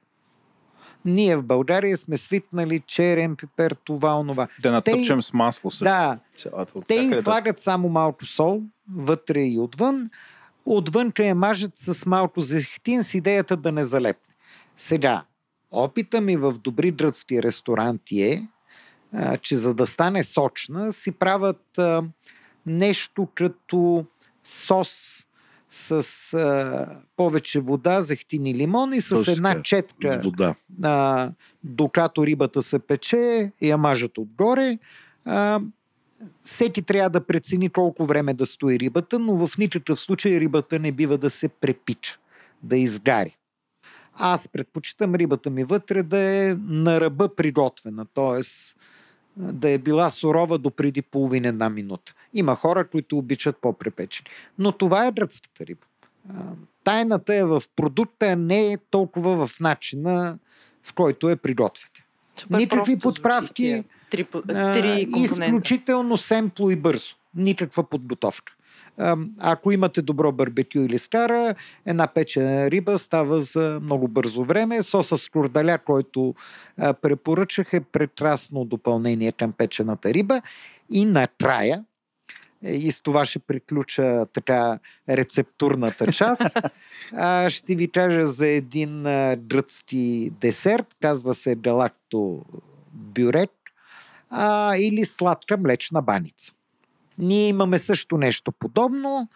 [1.04, 4.48] Ние в България сме свикнали черен пипер, това, онова.
[4.60, 5.84] Да натъпчем с масло също.
[5.84, 6.18] Да.
[6.86, 8.62] Те и слагат само малко сол,
[8.94, 10.10] вътре и отвън.
[10.66, 14.34] Отвън я мажат с малко зехтин с идеята да не залепне.
[14.76, 15.24] Сега,
[15.72, 18.48] опита ми в добри дръцки ресторанти е,
[19.14, 22.02] а, че за да стане сочна, си правят а,
[22.66, 24.04] нещо като
[24.44, 25.23] сос
[25.74, 30.22] с а, повече вода, зехтин и лимон и с Точка, една четка.
[30.22, 30.54] С вода.
[30.82, 31.30] А,
[31.64, 34.78] докато рибата се пече, я мажат отгоре.
[35.24, 35.60] А,
[36.42, 40.92] всеки трябва да прецени колко време да стои рибата, но в никакъв случай рибата не
[40.92, 42.18] бива да се препича,
[42.62, 43.36] да изгари.
[44.14, 48.42] Аз предпочитам рибата ми вътре да е на ръба приготвена, т.е.
[49.36, 52.14] да е била сурова до преди половин една минута.
[52.34, 54.26] Има хора, които обичат по-препечени.
[54.58, 55.86] Но това е дръцката риба.
[56.84, 60.38] Тайната е в продукта, а не е толкова в начина,
[60.82, 62.04] в който е приготвяте.
[62.50, 63.84] Никакви подправки.
[64.10, 67.14] Три, три изключително семпло и бързо.
[67.34, 68.52] Никаква подготовка.
[69.38, 71.54] Ако имате добро барбекю или скара,
[71.86, 74.82] една печена риба става за много бързо време.
[74.82, 76.34] Соса с курдаля, който
[77.02, 80.42] препоръчах е прекрасно допълнение към печената риба.
[80.90, 81.84] И накрая,
[82.64, 86.42] и с това ще приключа така рецептурната част.
[87.48, 89.02] ще ви кажа за един
[89.36, 92.44] гръцки десерт, казва се галакто
[92.92, 93.50] бюрек
[94.30, 96.52] а, или сладка млечна баница.
[97.18, 99.28] Ние имаме също нещо подобно.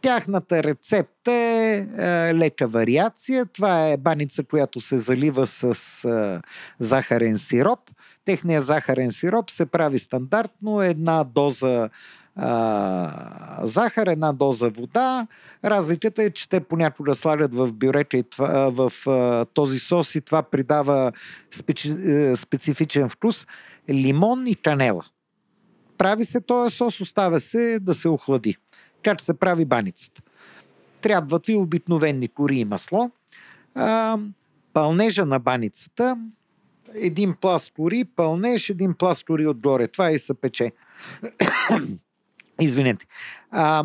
[0.00, 3.46] Тяхната рецепта е, е лека вариация.
[3.46, 5.64] Това е баница, която се залива с
[6.04, 6.40] е,
[6.78, 7.80] захарен сироп.
[8.24, 11.90] Техният захарен сироп се прави стандартно една доза
[13.62, 15.26] захар, една доза вода.
[15.64, 20.20] Разликата е, че те понякога слагат в бюрека и това, в а, този сос и
[20.20, 21.12] това придава
[21.50, 23.46] специ, е, специфичен вкус.
[23.90, 25.04] Лимон и канела.
[25.98, 28.56] Прави се този сос, оставя се да се охлади.
[29.02, 30.22] Как се прави баницата?
[31.00, 33.10] Трябват ви обикновени кори и масло.
[33.74, 34.18] А,
[34.72, 36.16] пълнежа на баницата,
[36.94, 39.88] един пласт кори, пълнеж, един пласт кори отгоре.
[39.88, 40.72] Това и се пече.
[42.62, 43.06] Извинете.
[43.50, 43.84] А,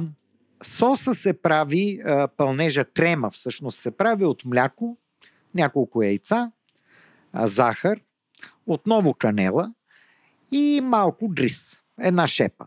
[0.64, 4.98] соса се прави, а, пълнежа крема всъщност се прави от мляко,
[5.56, 6.52] няколко яйца,
[7.34, 8.00] а, захар,
[8.68, 9.74] отново канела
[10.52, 12.66] и малко гриз една шепа.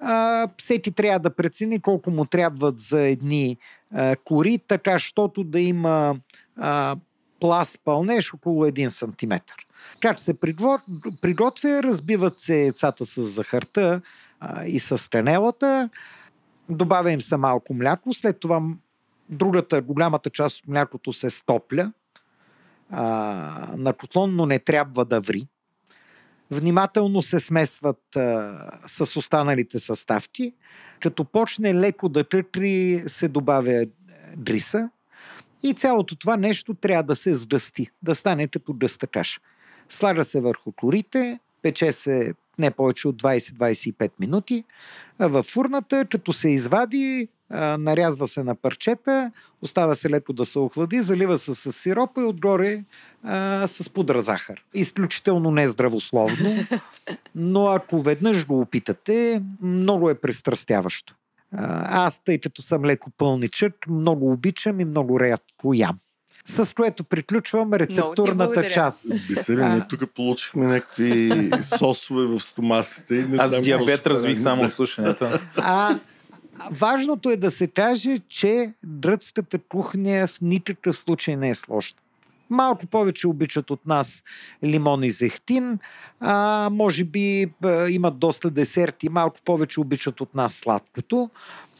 [0.00, 3.56] А, всеки трябва да прецени колко му трябват за едни
[3.94, 6.16] а, кори, така, щото да има
[6.56, 6.96] а,
[7.40, 9.32] пласт пълнеж около 1 см.
[10.00, 10.34] Как се
[11.20, 11.82] приготвя?
[11.82, 14.00] Разбиват се яйцата с захарта
[14.66, 15.88] и с канелата.
[16.70, 18.12] Добавя им се малко мляко.
[18.12, 18.62] След това
[19.28, 21.92] другата, голямата част от млякото се стопля
[22.90, 25.46] а, на котлон, но не трябва да ври
[26.52, 30.54] внимателно се смесват а, с останалите съставки.
[31.00, 33.86] Като почне леко да тъкри, се добавя
[34.36, 34.90] дриса
[35.62, 39.40] и цялото това нещо трябва да се сдъсти, да стане като дъста каша.
[39.88, 44.64] Слага се върху корите, пече се не повече от 20-25 минути
[45.18, 47.28] в фурната, като се извади,
[47.78, 49.32] нарязва се на парчета,
[49.62, 52.84] оставя се леко да се охлади, залива се с сиропа и отгоре
[53.22, 54.64] а, с пудра захар.
[54.74, 56.50] Изключително нездравословно,
[57.34, 61.14] но ако веднъж го опитате, много е престрастяващо.
[61.84, 65.96] Аз, тъй като съм леко пълничък, много обичам и много рядко ям
[66.46, 69.06] с което приключвам рецептурната част.
[69.28, 73.14] Бисери, ние тук получихме някакви сосове в стомасите.
[73.14, 75.28] Не Аз диабет развих само от слушането.
[75.56, 75.98] А,
[76.70, 81.98] важното е да се каже, че дръцката кухня в никакъв случай не е сложна.
[82.50, 84.22] Малко повече обичат от нас
[84.64, 85.78] лимон и зехтин.
[86.20, 91.30] А, може би а, имат доста десерти, малко повече обичат от нас сладкото.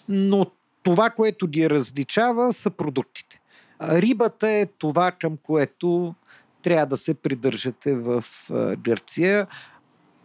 [0.09, 0.47] Но
[0.83, 3.42] това, което ги различава, са продуктите.
[3.89, 6.15] Рибата е това, към което
[6.63, 8.25] трябва да се придържате в
[8.79, 9.47] Гърция.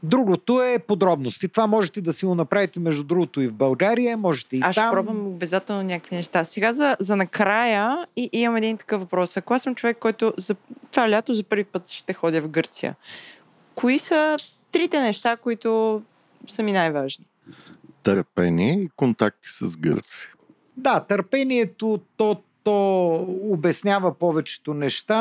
[0.04, 1.48] Другото е подробности.
[1.48, 4.84] Това можете да си го направите, между другото, и в България, можете и Аз там.
[4.84, 6.44] Аз ще пробвам обязателно някакви неща.
[6.44, 9.38] Сега за, за накрая и, и имам един такъв въпрос.
[9.38, 10.56] Ако аз съм човек, който за
[10.92, 12.96] това лято за първи път ще ходя в Гърция,
[13.76, 14.38] кои са
[14.72, 16.02] трите неща, които
[16.48, 17.26] са ми най-важни?
[18.08, 20.30] търпение и контакти с гърци.
[20.78, 25.16] Да, търпението, то, то обяснява повечето неща.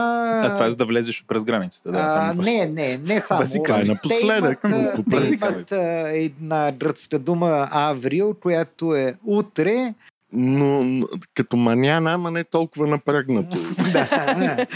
[0.45, 1.93] А, това е за да влезеш през границата.
[1.93, 3.45] Да, а, не, не, не само.
[3.65, 4.61] Това е напоследък.
[4.61, 5.73] Те имат, те имат
[6.17, 9.95] една гръцка дума аврил, която е утре,
[10.39, 11.01] но
[11.35, 13.57] като маняна, ама не толкова напрегнато.
[13.93, 14.67] да.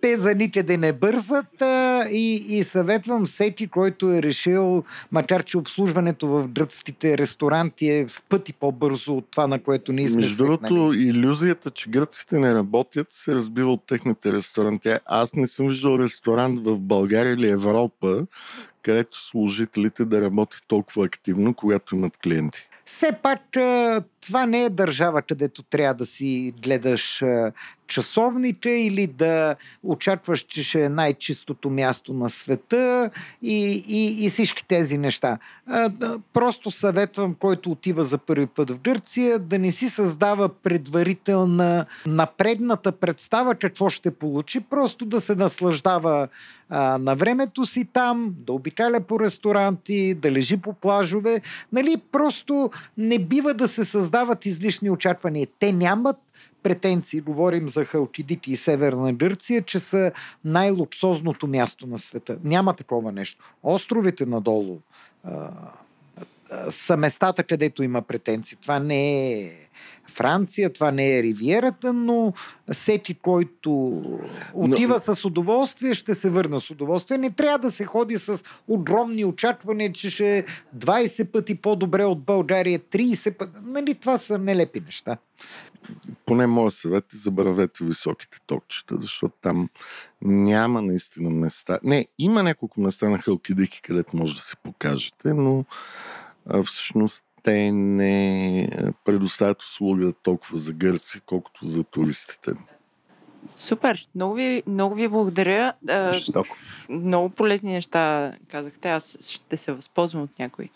[0.00, 5.58] Те за никъде не бързат а, и, и съветвам всеки, който е решил, макар че
[5.58, 10.44] обслужването в гръцките ресторанти е в пъти по-бързо от това, на което ние сме Между
[10.44, 14.94] другото, иллюзията, че гръците не работят, се разбива от техните ресторанти.
[15.06, 18.26] Аз не съм виждал ресторант в България или Европа,
[18.82, 23.40] където служителите да работят толкова активно, когато имат клиенти все пак
[24.20, 27.22] това не е държава, където трябва да си гледаш
[27.86, 33.10] часовника или да очакваш, че ще е най-чистото място на света
[33.42, 35.38] и, и, и всички тези неща.
[36.32, 42.92] Просто съветвам, който отива за първи път в Гърция, да не си създава предварителна напредната
[42.92, 46.28] представа какво ще получи, просто да се наслаждава
[47.00, 51.40] на времето си там, да обикаля по ресторанти, да лежи по плажове.
[51.72, 55.46] Нали, просто не бива да се създават излишни очаквания.
[55.58, 56.16] Те нямат
[56.62, 60.12] претенции, говорим за Халкидики и Северна Гърция, че са
[60.44, 62.38] най-луксозното място на света.
[62.44, 63.54] Няма такова нещо.
[63.62, 64.78] Островите надолу
[66.70, 68.58] са местата, където има претенции.
[68.62, 69.52] Това не е
[70.08, 72.32] Франция, това не е Ривиерата, но
[72.72, 73.70] всеки, който
[74.54, 75.14] отива но...
[75.14, 77.18] с удоволствие, ще се върне с удоволствие.
[77.18, 80.44] Не трябва да се ходи с огромни очаквания, че ще е
[80.76, 83.52] 20 пъти по-добре от България, 30 пъти.
[83.64, 85.16] Нали, това са нелепи неща
[86.26, 89.68] поне моят съвет е забравете високите токчета, защото там
[90.22, 91.78] няма наистина места.
[91.84, 95.64] Не, има няколко места на Халкидики, където може да се покажете, но
[96.64, 98.68] всъщност те не
[99.04, 102.52] предоставят услуга толкова за гърци, колкото за туристите.
[103.56, 104.08] Супер!
[104.14, 105.72] Много ви, много ви благодаря.
[106.12, 106.56] Жестоко.
[106.88, 108.90] Много полезни неща казахте.
[108.90, 110.68] Аз ще се възползвам от някой.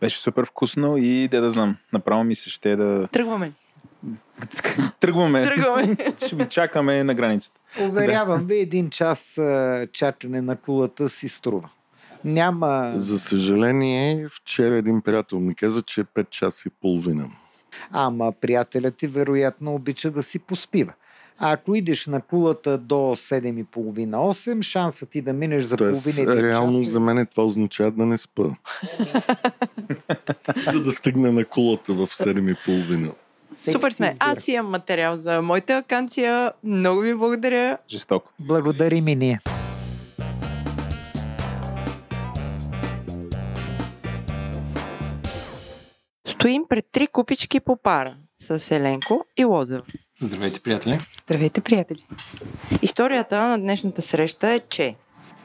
[0.00, 1.76] Беше супер вкусно и да да знам.
[1.92, 3.08] Направо ми се ще да...
[3.12, 3.52] Тръгваме.
[5.00, 5.44] Тръгваме.
[5.44, 5.96] Тръгваме.
[6.26, 7.60] Ще ви чакаме на границата.
[7.80, 9.40] Уверявам ви, един час
[9.92, 11.68] чакане на кулата си струва.
[12.26, 12.92] Няма...
[12.94, 17.30] За съжаление, вчера един приятел ми каза, че е 5 часа и половина.
[17.90, 20.92] Ама приятелят ти вероятно обича да си поспива.
[21.38, 26.44] А ако идеш на кулата до 7.30-8, шансът ти да минеш за Тоест, половина един
[26.44, 26.90] реално час...
[26.90, 28.42] за мен това означава да не спа.
[30.72, 33.12] за да стигна на кулата в 7.30.
[33.72, 34.14] Супер сме.
[34.18, 36.52] Аз имам материал за моята вакансия.
[36.64, 37.78] Много ви благодаря.
[37.90, 38.32] Жестоко.
[38.38, 39.38] Благодарим и ние.
[46.46, 49.82] Стоим пред три купички по пара с Еленко и Лозев.
[50.20, 51.00] Здравейте, приятели!
[51.22, 52.06] Здравейте, приятели!
[52.82, 54.94] Историята на днешната среща е, че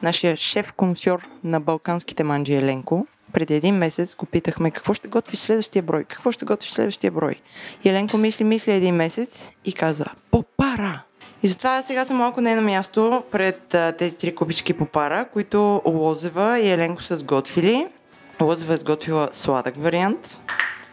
[0.04, 5.84] нашия шеф-консьор на балканските манджи Еленко преди един месец го питахме какво ще готвиш следващия
[5.84, 7.36] брой, какво ще готвиш следващия брой.
[7.84, 11.04] И Еленко мисли, мисли един месец и каза, попара!
[11.44, 15.82] И затова сега съм малко не на място пред а, тези три купички попара, които
[15.86, 17.88] Лозева и Еленко са сготвили.
[18.42, 20.38] Лозева е сготвила сладък вариант.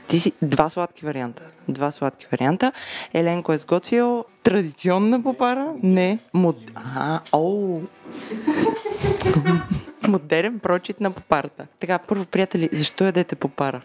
[0.09, 1.43] Ти си два сладки варианта.
[1.69, 2.73] Два сладки варианта.
[3.15, 5.73] Еленко е сготвил традиционна попара.
[5.83, 6.19] Не.
[6.35, 6.57] Мод...
[6.75, 7.21] Ага.
[7.33, 7.81] Оу.
[10.09, 11.67] Модерен прочит на попарата.
[11.81, 13.81] Така, първо, приятели, защо ядете попара?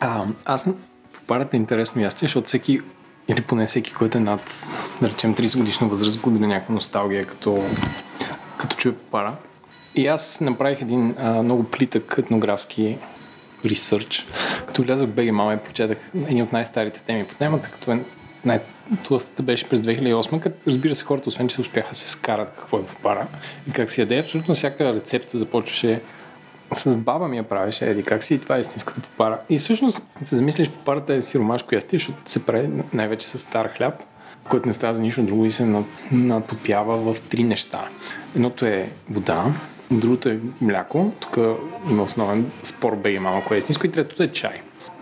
[0.00, 0.68] А, аз
[1.12, 2.80] попарата е интересно ястие, защото всеки
[3.28, 4.66] или поне всеки, който е над,
[5.00, 7.64] да речем, 30 годишна възраст, го да някаква носталгия, като,
[8.56, 9.36] като чуе попара.
[9.94, 12.98] И аз направих един а, много плитък етнографски
[13.64, 14.26] ресърч.
[14.66, 18.00] Като влязох в БГ Мама и почетах едни от най-старите теми по темата, като е
[18.44, 22.78] най-тлъстата беше през 2008, като разбира се хората, освен че се успяха се скарат какво
[22.78, 23.26] е попара
[23.68, 26.00] и как си яде, абсолютно всяка рецепта започваше
[26.72, 29.40] с баба ми я правеше, еди как си и това е истинската попара.
[29.50, 33.94] И всъщност се замислиш, попарата е сиромашко ястие, защото се прави най-вече с стар хляб,
[34.48, 37.88] който не става за нищо друго и се натопява в три неща.
[38.36, 39.44] Едното е вода,
[39.90, 41.38] другото е мляко, тук
[41.90, 44.60] има основен спор беги малко е истинско и третото е чай.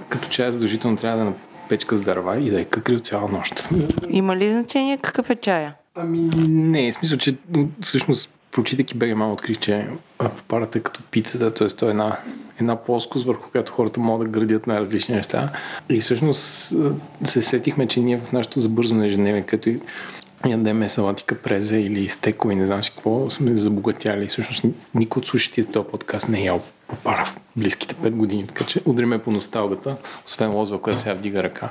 [0.09, 1.35] Като чай задължително трябва да е
[1.69, 3.69] печка с дърва и да е какрил цяла нощ.
[4.11, 5.75] Има ли значение какъв е чая?
[5.95, 6.19] Ами
[6.49, 7.37] не, в смисъл, че
[7.81, 9.87] всъщност прочитайки бега малко открих, че
[10.49, 11.69] парата е като пицата, т.е.
[11.69, 12.17] то е една,
[12.61, 15.53] една плоскост, върху която хората могат да градят на различни неща.
[15.89, 16.73] И всъщност
[17.25, 19.81] се сетихме, че ние в нашето забързано ежедневие, като и
[20.51, 24.27] ядеме салати капрезе или стекове, не знам си какво, сме забогатяли.
[24.27, 24.65] Всъщност
[24.95, 28.81] никой от слушателите този подкаст не е ял попара в близките 5 години, така че
[28.87, 31.71] удриме по носталгата, освен лозва, която сега вдига ръка.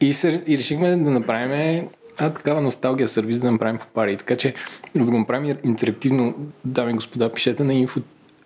[0.00, 1.88] И, се, и решихме да направим
[2.18, 4.16] а, такава носталгия сервис да направим попари.
[4.16, 4.54] Така че,
[4.94, 6.34] за да го направим интерактивно,
[6.64, 8.02] дами и господа, пишете на info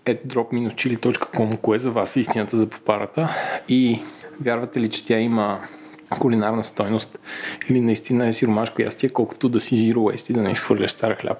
[0.07, 3.37] drop-chili.com, кое за вас е истината за попарата
[3.69, 3.99] и
[4.41, 5.61] вярвате ли, че тя има
[6.19, 7.19] кулинарна стойност
[7.71, 11.17] или наистина е сиромашко ястие, колкото да си zero waste и да не изхвърляш стар
[11.21, 11.39] хляб.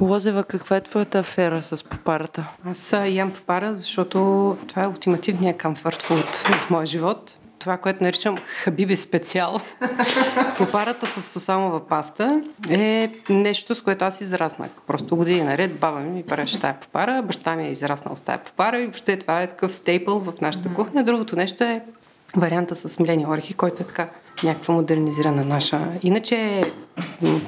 [0.00, 2.44] Лозева, каква е твоята афера с попарата?
[2.64, 4.18] Аз ям попара, защото
[4.66, 6.18] това е ултимативният комфорт фуд
[6.64, 7.36] в моя живот.
[7.58, 9.60] Това, което наричам хабиби специал.
[10.58, 14.70] попарата с сусамова паста е нещо, с което аз израснах.
[14.86, 18.80] Просто години наред баба ми правеше тая попара, баща ми е израснал с тая попара
[18.80, 21.04] и въобще това е такъв стейпъл в нашата кухня.
[21.04, 21.82] Другото нещо е
[22.36, 24.10] варианта с млени орехи, който е така
[24.44, 25.88] някаква модернизирана наша.
[26.02, 26.64] Иначе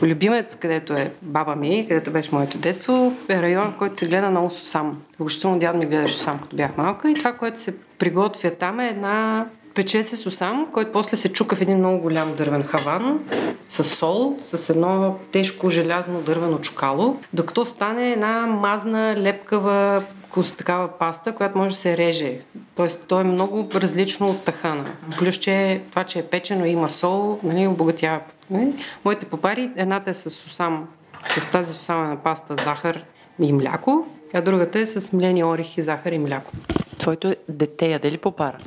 [0.02, 4.30] любимец, където е баба ми, където беше моето детство, е район, в който се гледа
[4.30, 5.02] много сусам.
[5.18, 8.88] Въобще дядо ми гледаше сусам, като бях малка и това, което се приготвя там е
[8.88, 13.20] една пече се сусам, който после се чука в един много голям дървен хаван
[13.68, 20.02] с сол, с едно тежко желязно дървено чукало, докато стане една мазна, лепкава
[20.42, 22.38] с такава паста, която може да се реже.
[22.74, 24.84] Тоест, то е много различно от тахана.
[25.18, 28.20] Плюс, че това, че е печено и има сол, нали, обогатява.
[28.50, 28.84] Нали?
[29.04, 30.88] Моите попари, едната е с сусам,
[31.26, 33.04] с тази сусамена паста, захар
[33.40, 36.52] и мляко, а другата е с млени орехи, захар и мляко.
[36.98, 38.58] Твоето дете яде ли попара?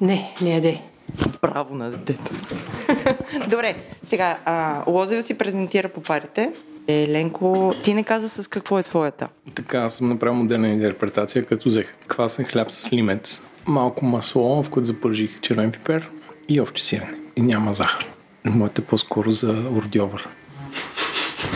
[0.00, 0.80] Не, не яде.
[1.40, 2.32] Право на детето.
[3.48, 6.52] Добре, сега, а, Лозева си презентира попарите.
[6.88, 9.28] Еленко, ти не каза с какво е твоята.
[9.54, 14.70] Така, аз съм направил моделна интерпретация, като взех квасен хляб с лимец, малко масло, в
[14.70, 16.10] което запържих червен пипер
[16.48, 17.18] и овче сирене.
[17.36, 18.06] И няма захар.
[18.44, 20.28] Моята е по-скоро за ордьовър.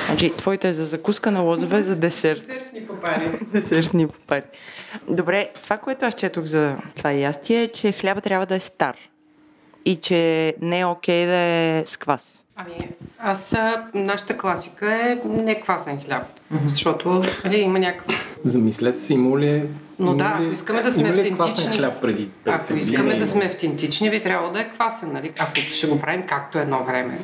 [0.07, 2.41] Значи, твоята е за закуска на лозове, за десерт.
[2.47, 3.39] Десертни попари.
[3.53, 4.43] Десертни попари.
[5.09, 8.97] Добре, това, което аз четох за това ястие е, че хляба трябва да е стар.
[9.85, 12.45] И че не е окей да е с квас.
[12.57, 12.89] Ами,
[13.19, 13.55] аз,
[13.95, 16.69] нашата класика е не квасен хляб, mm-hmm.
[16.69, 18.39] защото нали, има някакъв...
[18.45, 19.63] Замислете се, има ли
[19.99, 21.35] Но има да, ако искаме да сме автентични...
[21.35, 25.33] квасен хляб преди 50 Ако искаме да сме автентични, би трябвало да е квасен, нали?
[25.39, 27.19] Ако ще го правим както едно време.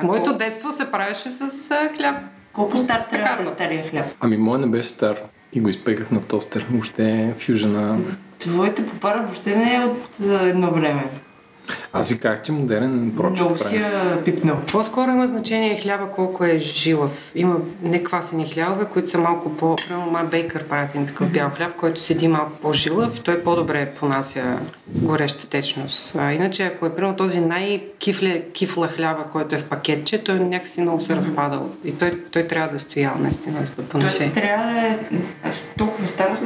[0.00, 2.16] В моето детство се правеше с хляб.
[2.52, 4.06] Колко стар трябва да е стария хляб?
[4.20, 5.16] Ами, моят не беше стар
[5.52, 6.66] и го изпеках на тостер.
[6.70, 7.98] Въобще е фюжена...
[8.38, 11.04] Твоите попара въобще не е от едно време.
[11.92, 14.56] Аз ви казах, че модерен прочит Много си я пипнал.
[14.72, 17.32] По-скоро има значение хляба колко е жилав.
[17.34, 19.76] Има неквасени хлябове, които са малко по...
[19.88, 20.64] Примерно ма бейкър
[20.94, 23.20] един такъв бял хляб, който седи малко по-жилав.
[23.20, 26.16] Той по-добре понася гореща течност.
[26.18, 31.00] А иначе, ако е примерно този най-кифла хляба, който е в пакетче, той някакси много
[31.00, 31.70] се разпадал.
[31.84, 34.30] И той, той трябва да е стоял наистина, за да понесе.
[34.32, 34.98] Той трябва да е
[35.78, 36.38] толкова стар,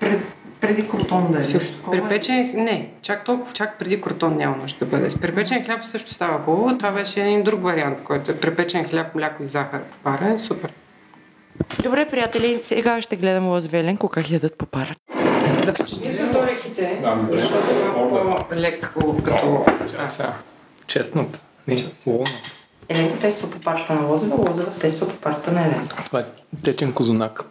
[0.00, 0.20] пред
[0.60, 1.42] преди крутон да е.
[1.42, 5.10] С препечен, не, чак толкова, чак преди крутон няма нужда да бъде.
[5.10, 6.78] С препечен хляб също става хубаво.
[6.78, 10.38] Това беше един друг вариант, който е препечен хляб, мляко и захар по пара.
[10.38, 10.72] Супер.
[11.82, 14.94] Добре, приятели, сега ще гледам Лазвеленко как ядат по пара.
[15.62, 19.64] Започни с орехите, защото е малко по-леко като...
[20.18, 20.34] Да.
[20.86, 21.40] Честната.
[21.68, 22.24] Не, луна.
[22.88, 25.96] Еленко тества по парата на Лозева, Лозева тества по парата на Еленко.
[26.06, 26.24] Това е
[26.62, 27.44] течен козунак.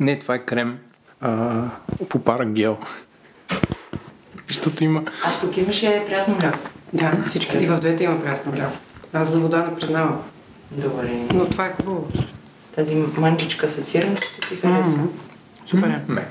[0.00, 0.78] Не, това е крем
[1.22, 1.64] а,
[2.08, 2.76] попара гел.
[4.48, 5.02] Защото има...
[5.24, 6.58] А тук имаше прясно мляко.
[6.92, 7.58] Да, всички.
[7.58, 8.76] И в двете има прясно мляко.
[9.12, 10.22] Аз за вода не признавам.
[10.70, 11.26] Добре.
[11.34, 12.08] Но това е хубаво.
[12.76, 14.92] Тази манчичка с сиреното ти харесва.
[14.92, 15.08] Mm-hmm.
[15.66, 16.00] Супер.
[16.08, 16.24] Mm-hmm.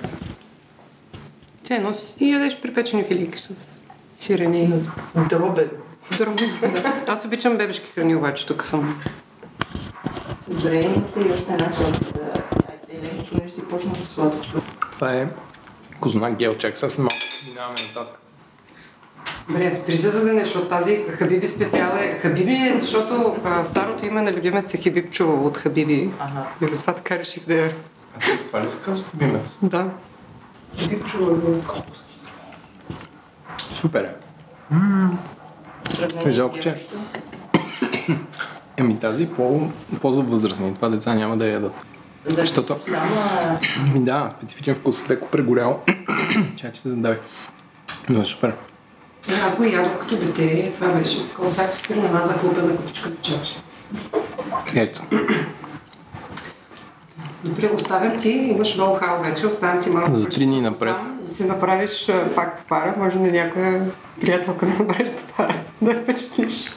[1.64, 3.54] Че, но си ядеш припечени филийки с
[4.18, 4.70] сирене.
[5.30, 5.70] Дробен.
[6.18, 6.94] Дробен, да.
[7.08, 9.02] Аз обичам бебешки храни, обаче тук съм.
[10.48, 10.80] Добре,
[11.18, 12.06] и още една сладка.
[12.92, 14.62] Айде, понеже си почна с сладкото.
[15.02, 15.28] Това е
[16.00, 16.56] кознак гел.
[16.58, 17.16] Чак сега след малко
[17.50, 18.20] минаваме нататък.
[19.48, 22.20] Добре, спри се за защото тази Хабиби специал е...
[22.20, 26.10] Хабиби е, защото а, старото име на любимец е Хабиб Чувал от Хабиби.
[26.20, 26.48] Ага.
[26.62, 27.72] И затова така реших да я...
[28.16, 29.58] А ти това ли се казва любимец?
[29.62, 29.90] Да.
[30.80, 31.38] Хабиб Чувал.
[33.72, 34.14] Супер е.
[35.90, 36.76] Сравнение Жалко, че.
[38.78, 39.70] Еми тази е по,
[40.02, 40.76] по-за възрастни.
[40.76, 41.74] Това деца няма да ядат.
[42.26, 42.80] Защото
[43.96, 45.80] да, специфичен вкус, леко прегорял.
[46.56, 47.20] Чай, че се задавих.
[48.10, 48.54] Но е супер.
[49.46, 50.72] Аз го ядох като дете.
[50.76, 53.56] Това беше колосако с една захлупена купичка до чаш.
[54.76, 55.02] Ето.
[57.44, 60.16] Добре, оставям ти, имаш много хао вече, оставям ти малко.
[60.16, 60.96] За три дни напред.
[60.96, 63.82] Сам, да си направиш пак пара, може на някоя
[64.22, 66.70] приятелка да направиш пара, да впечатлиш.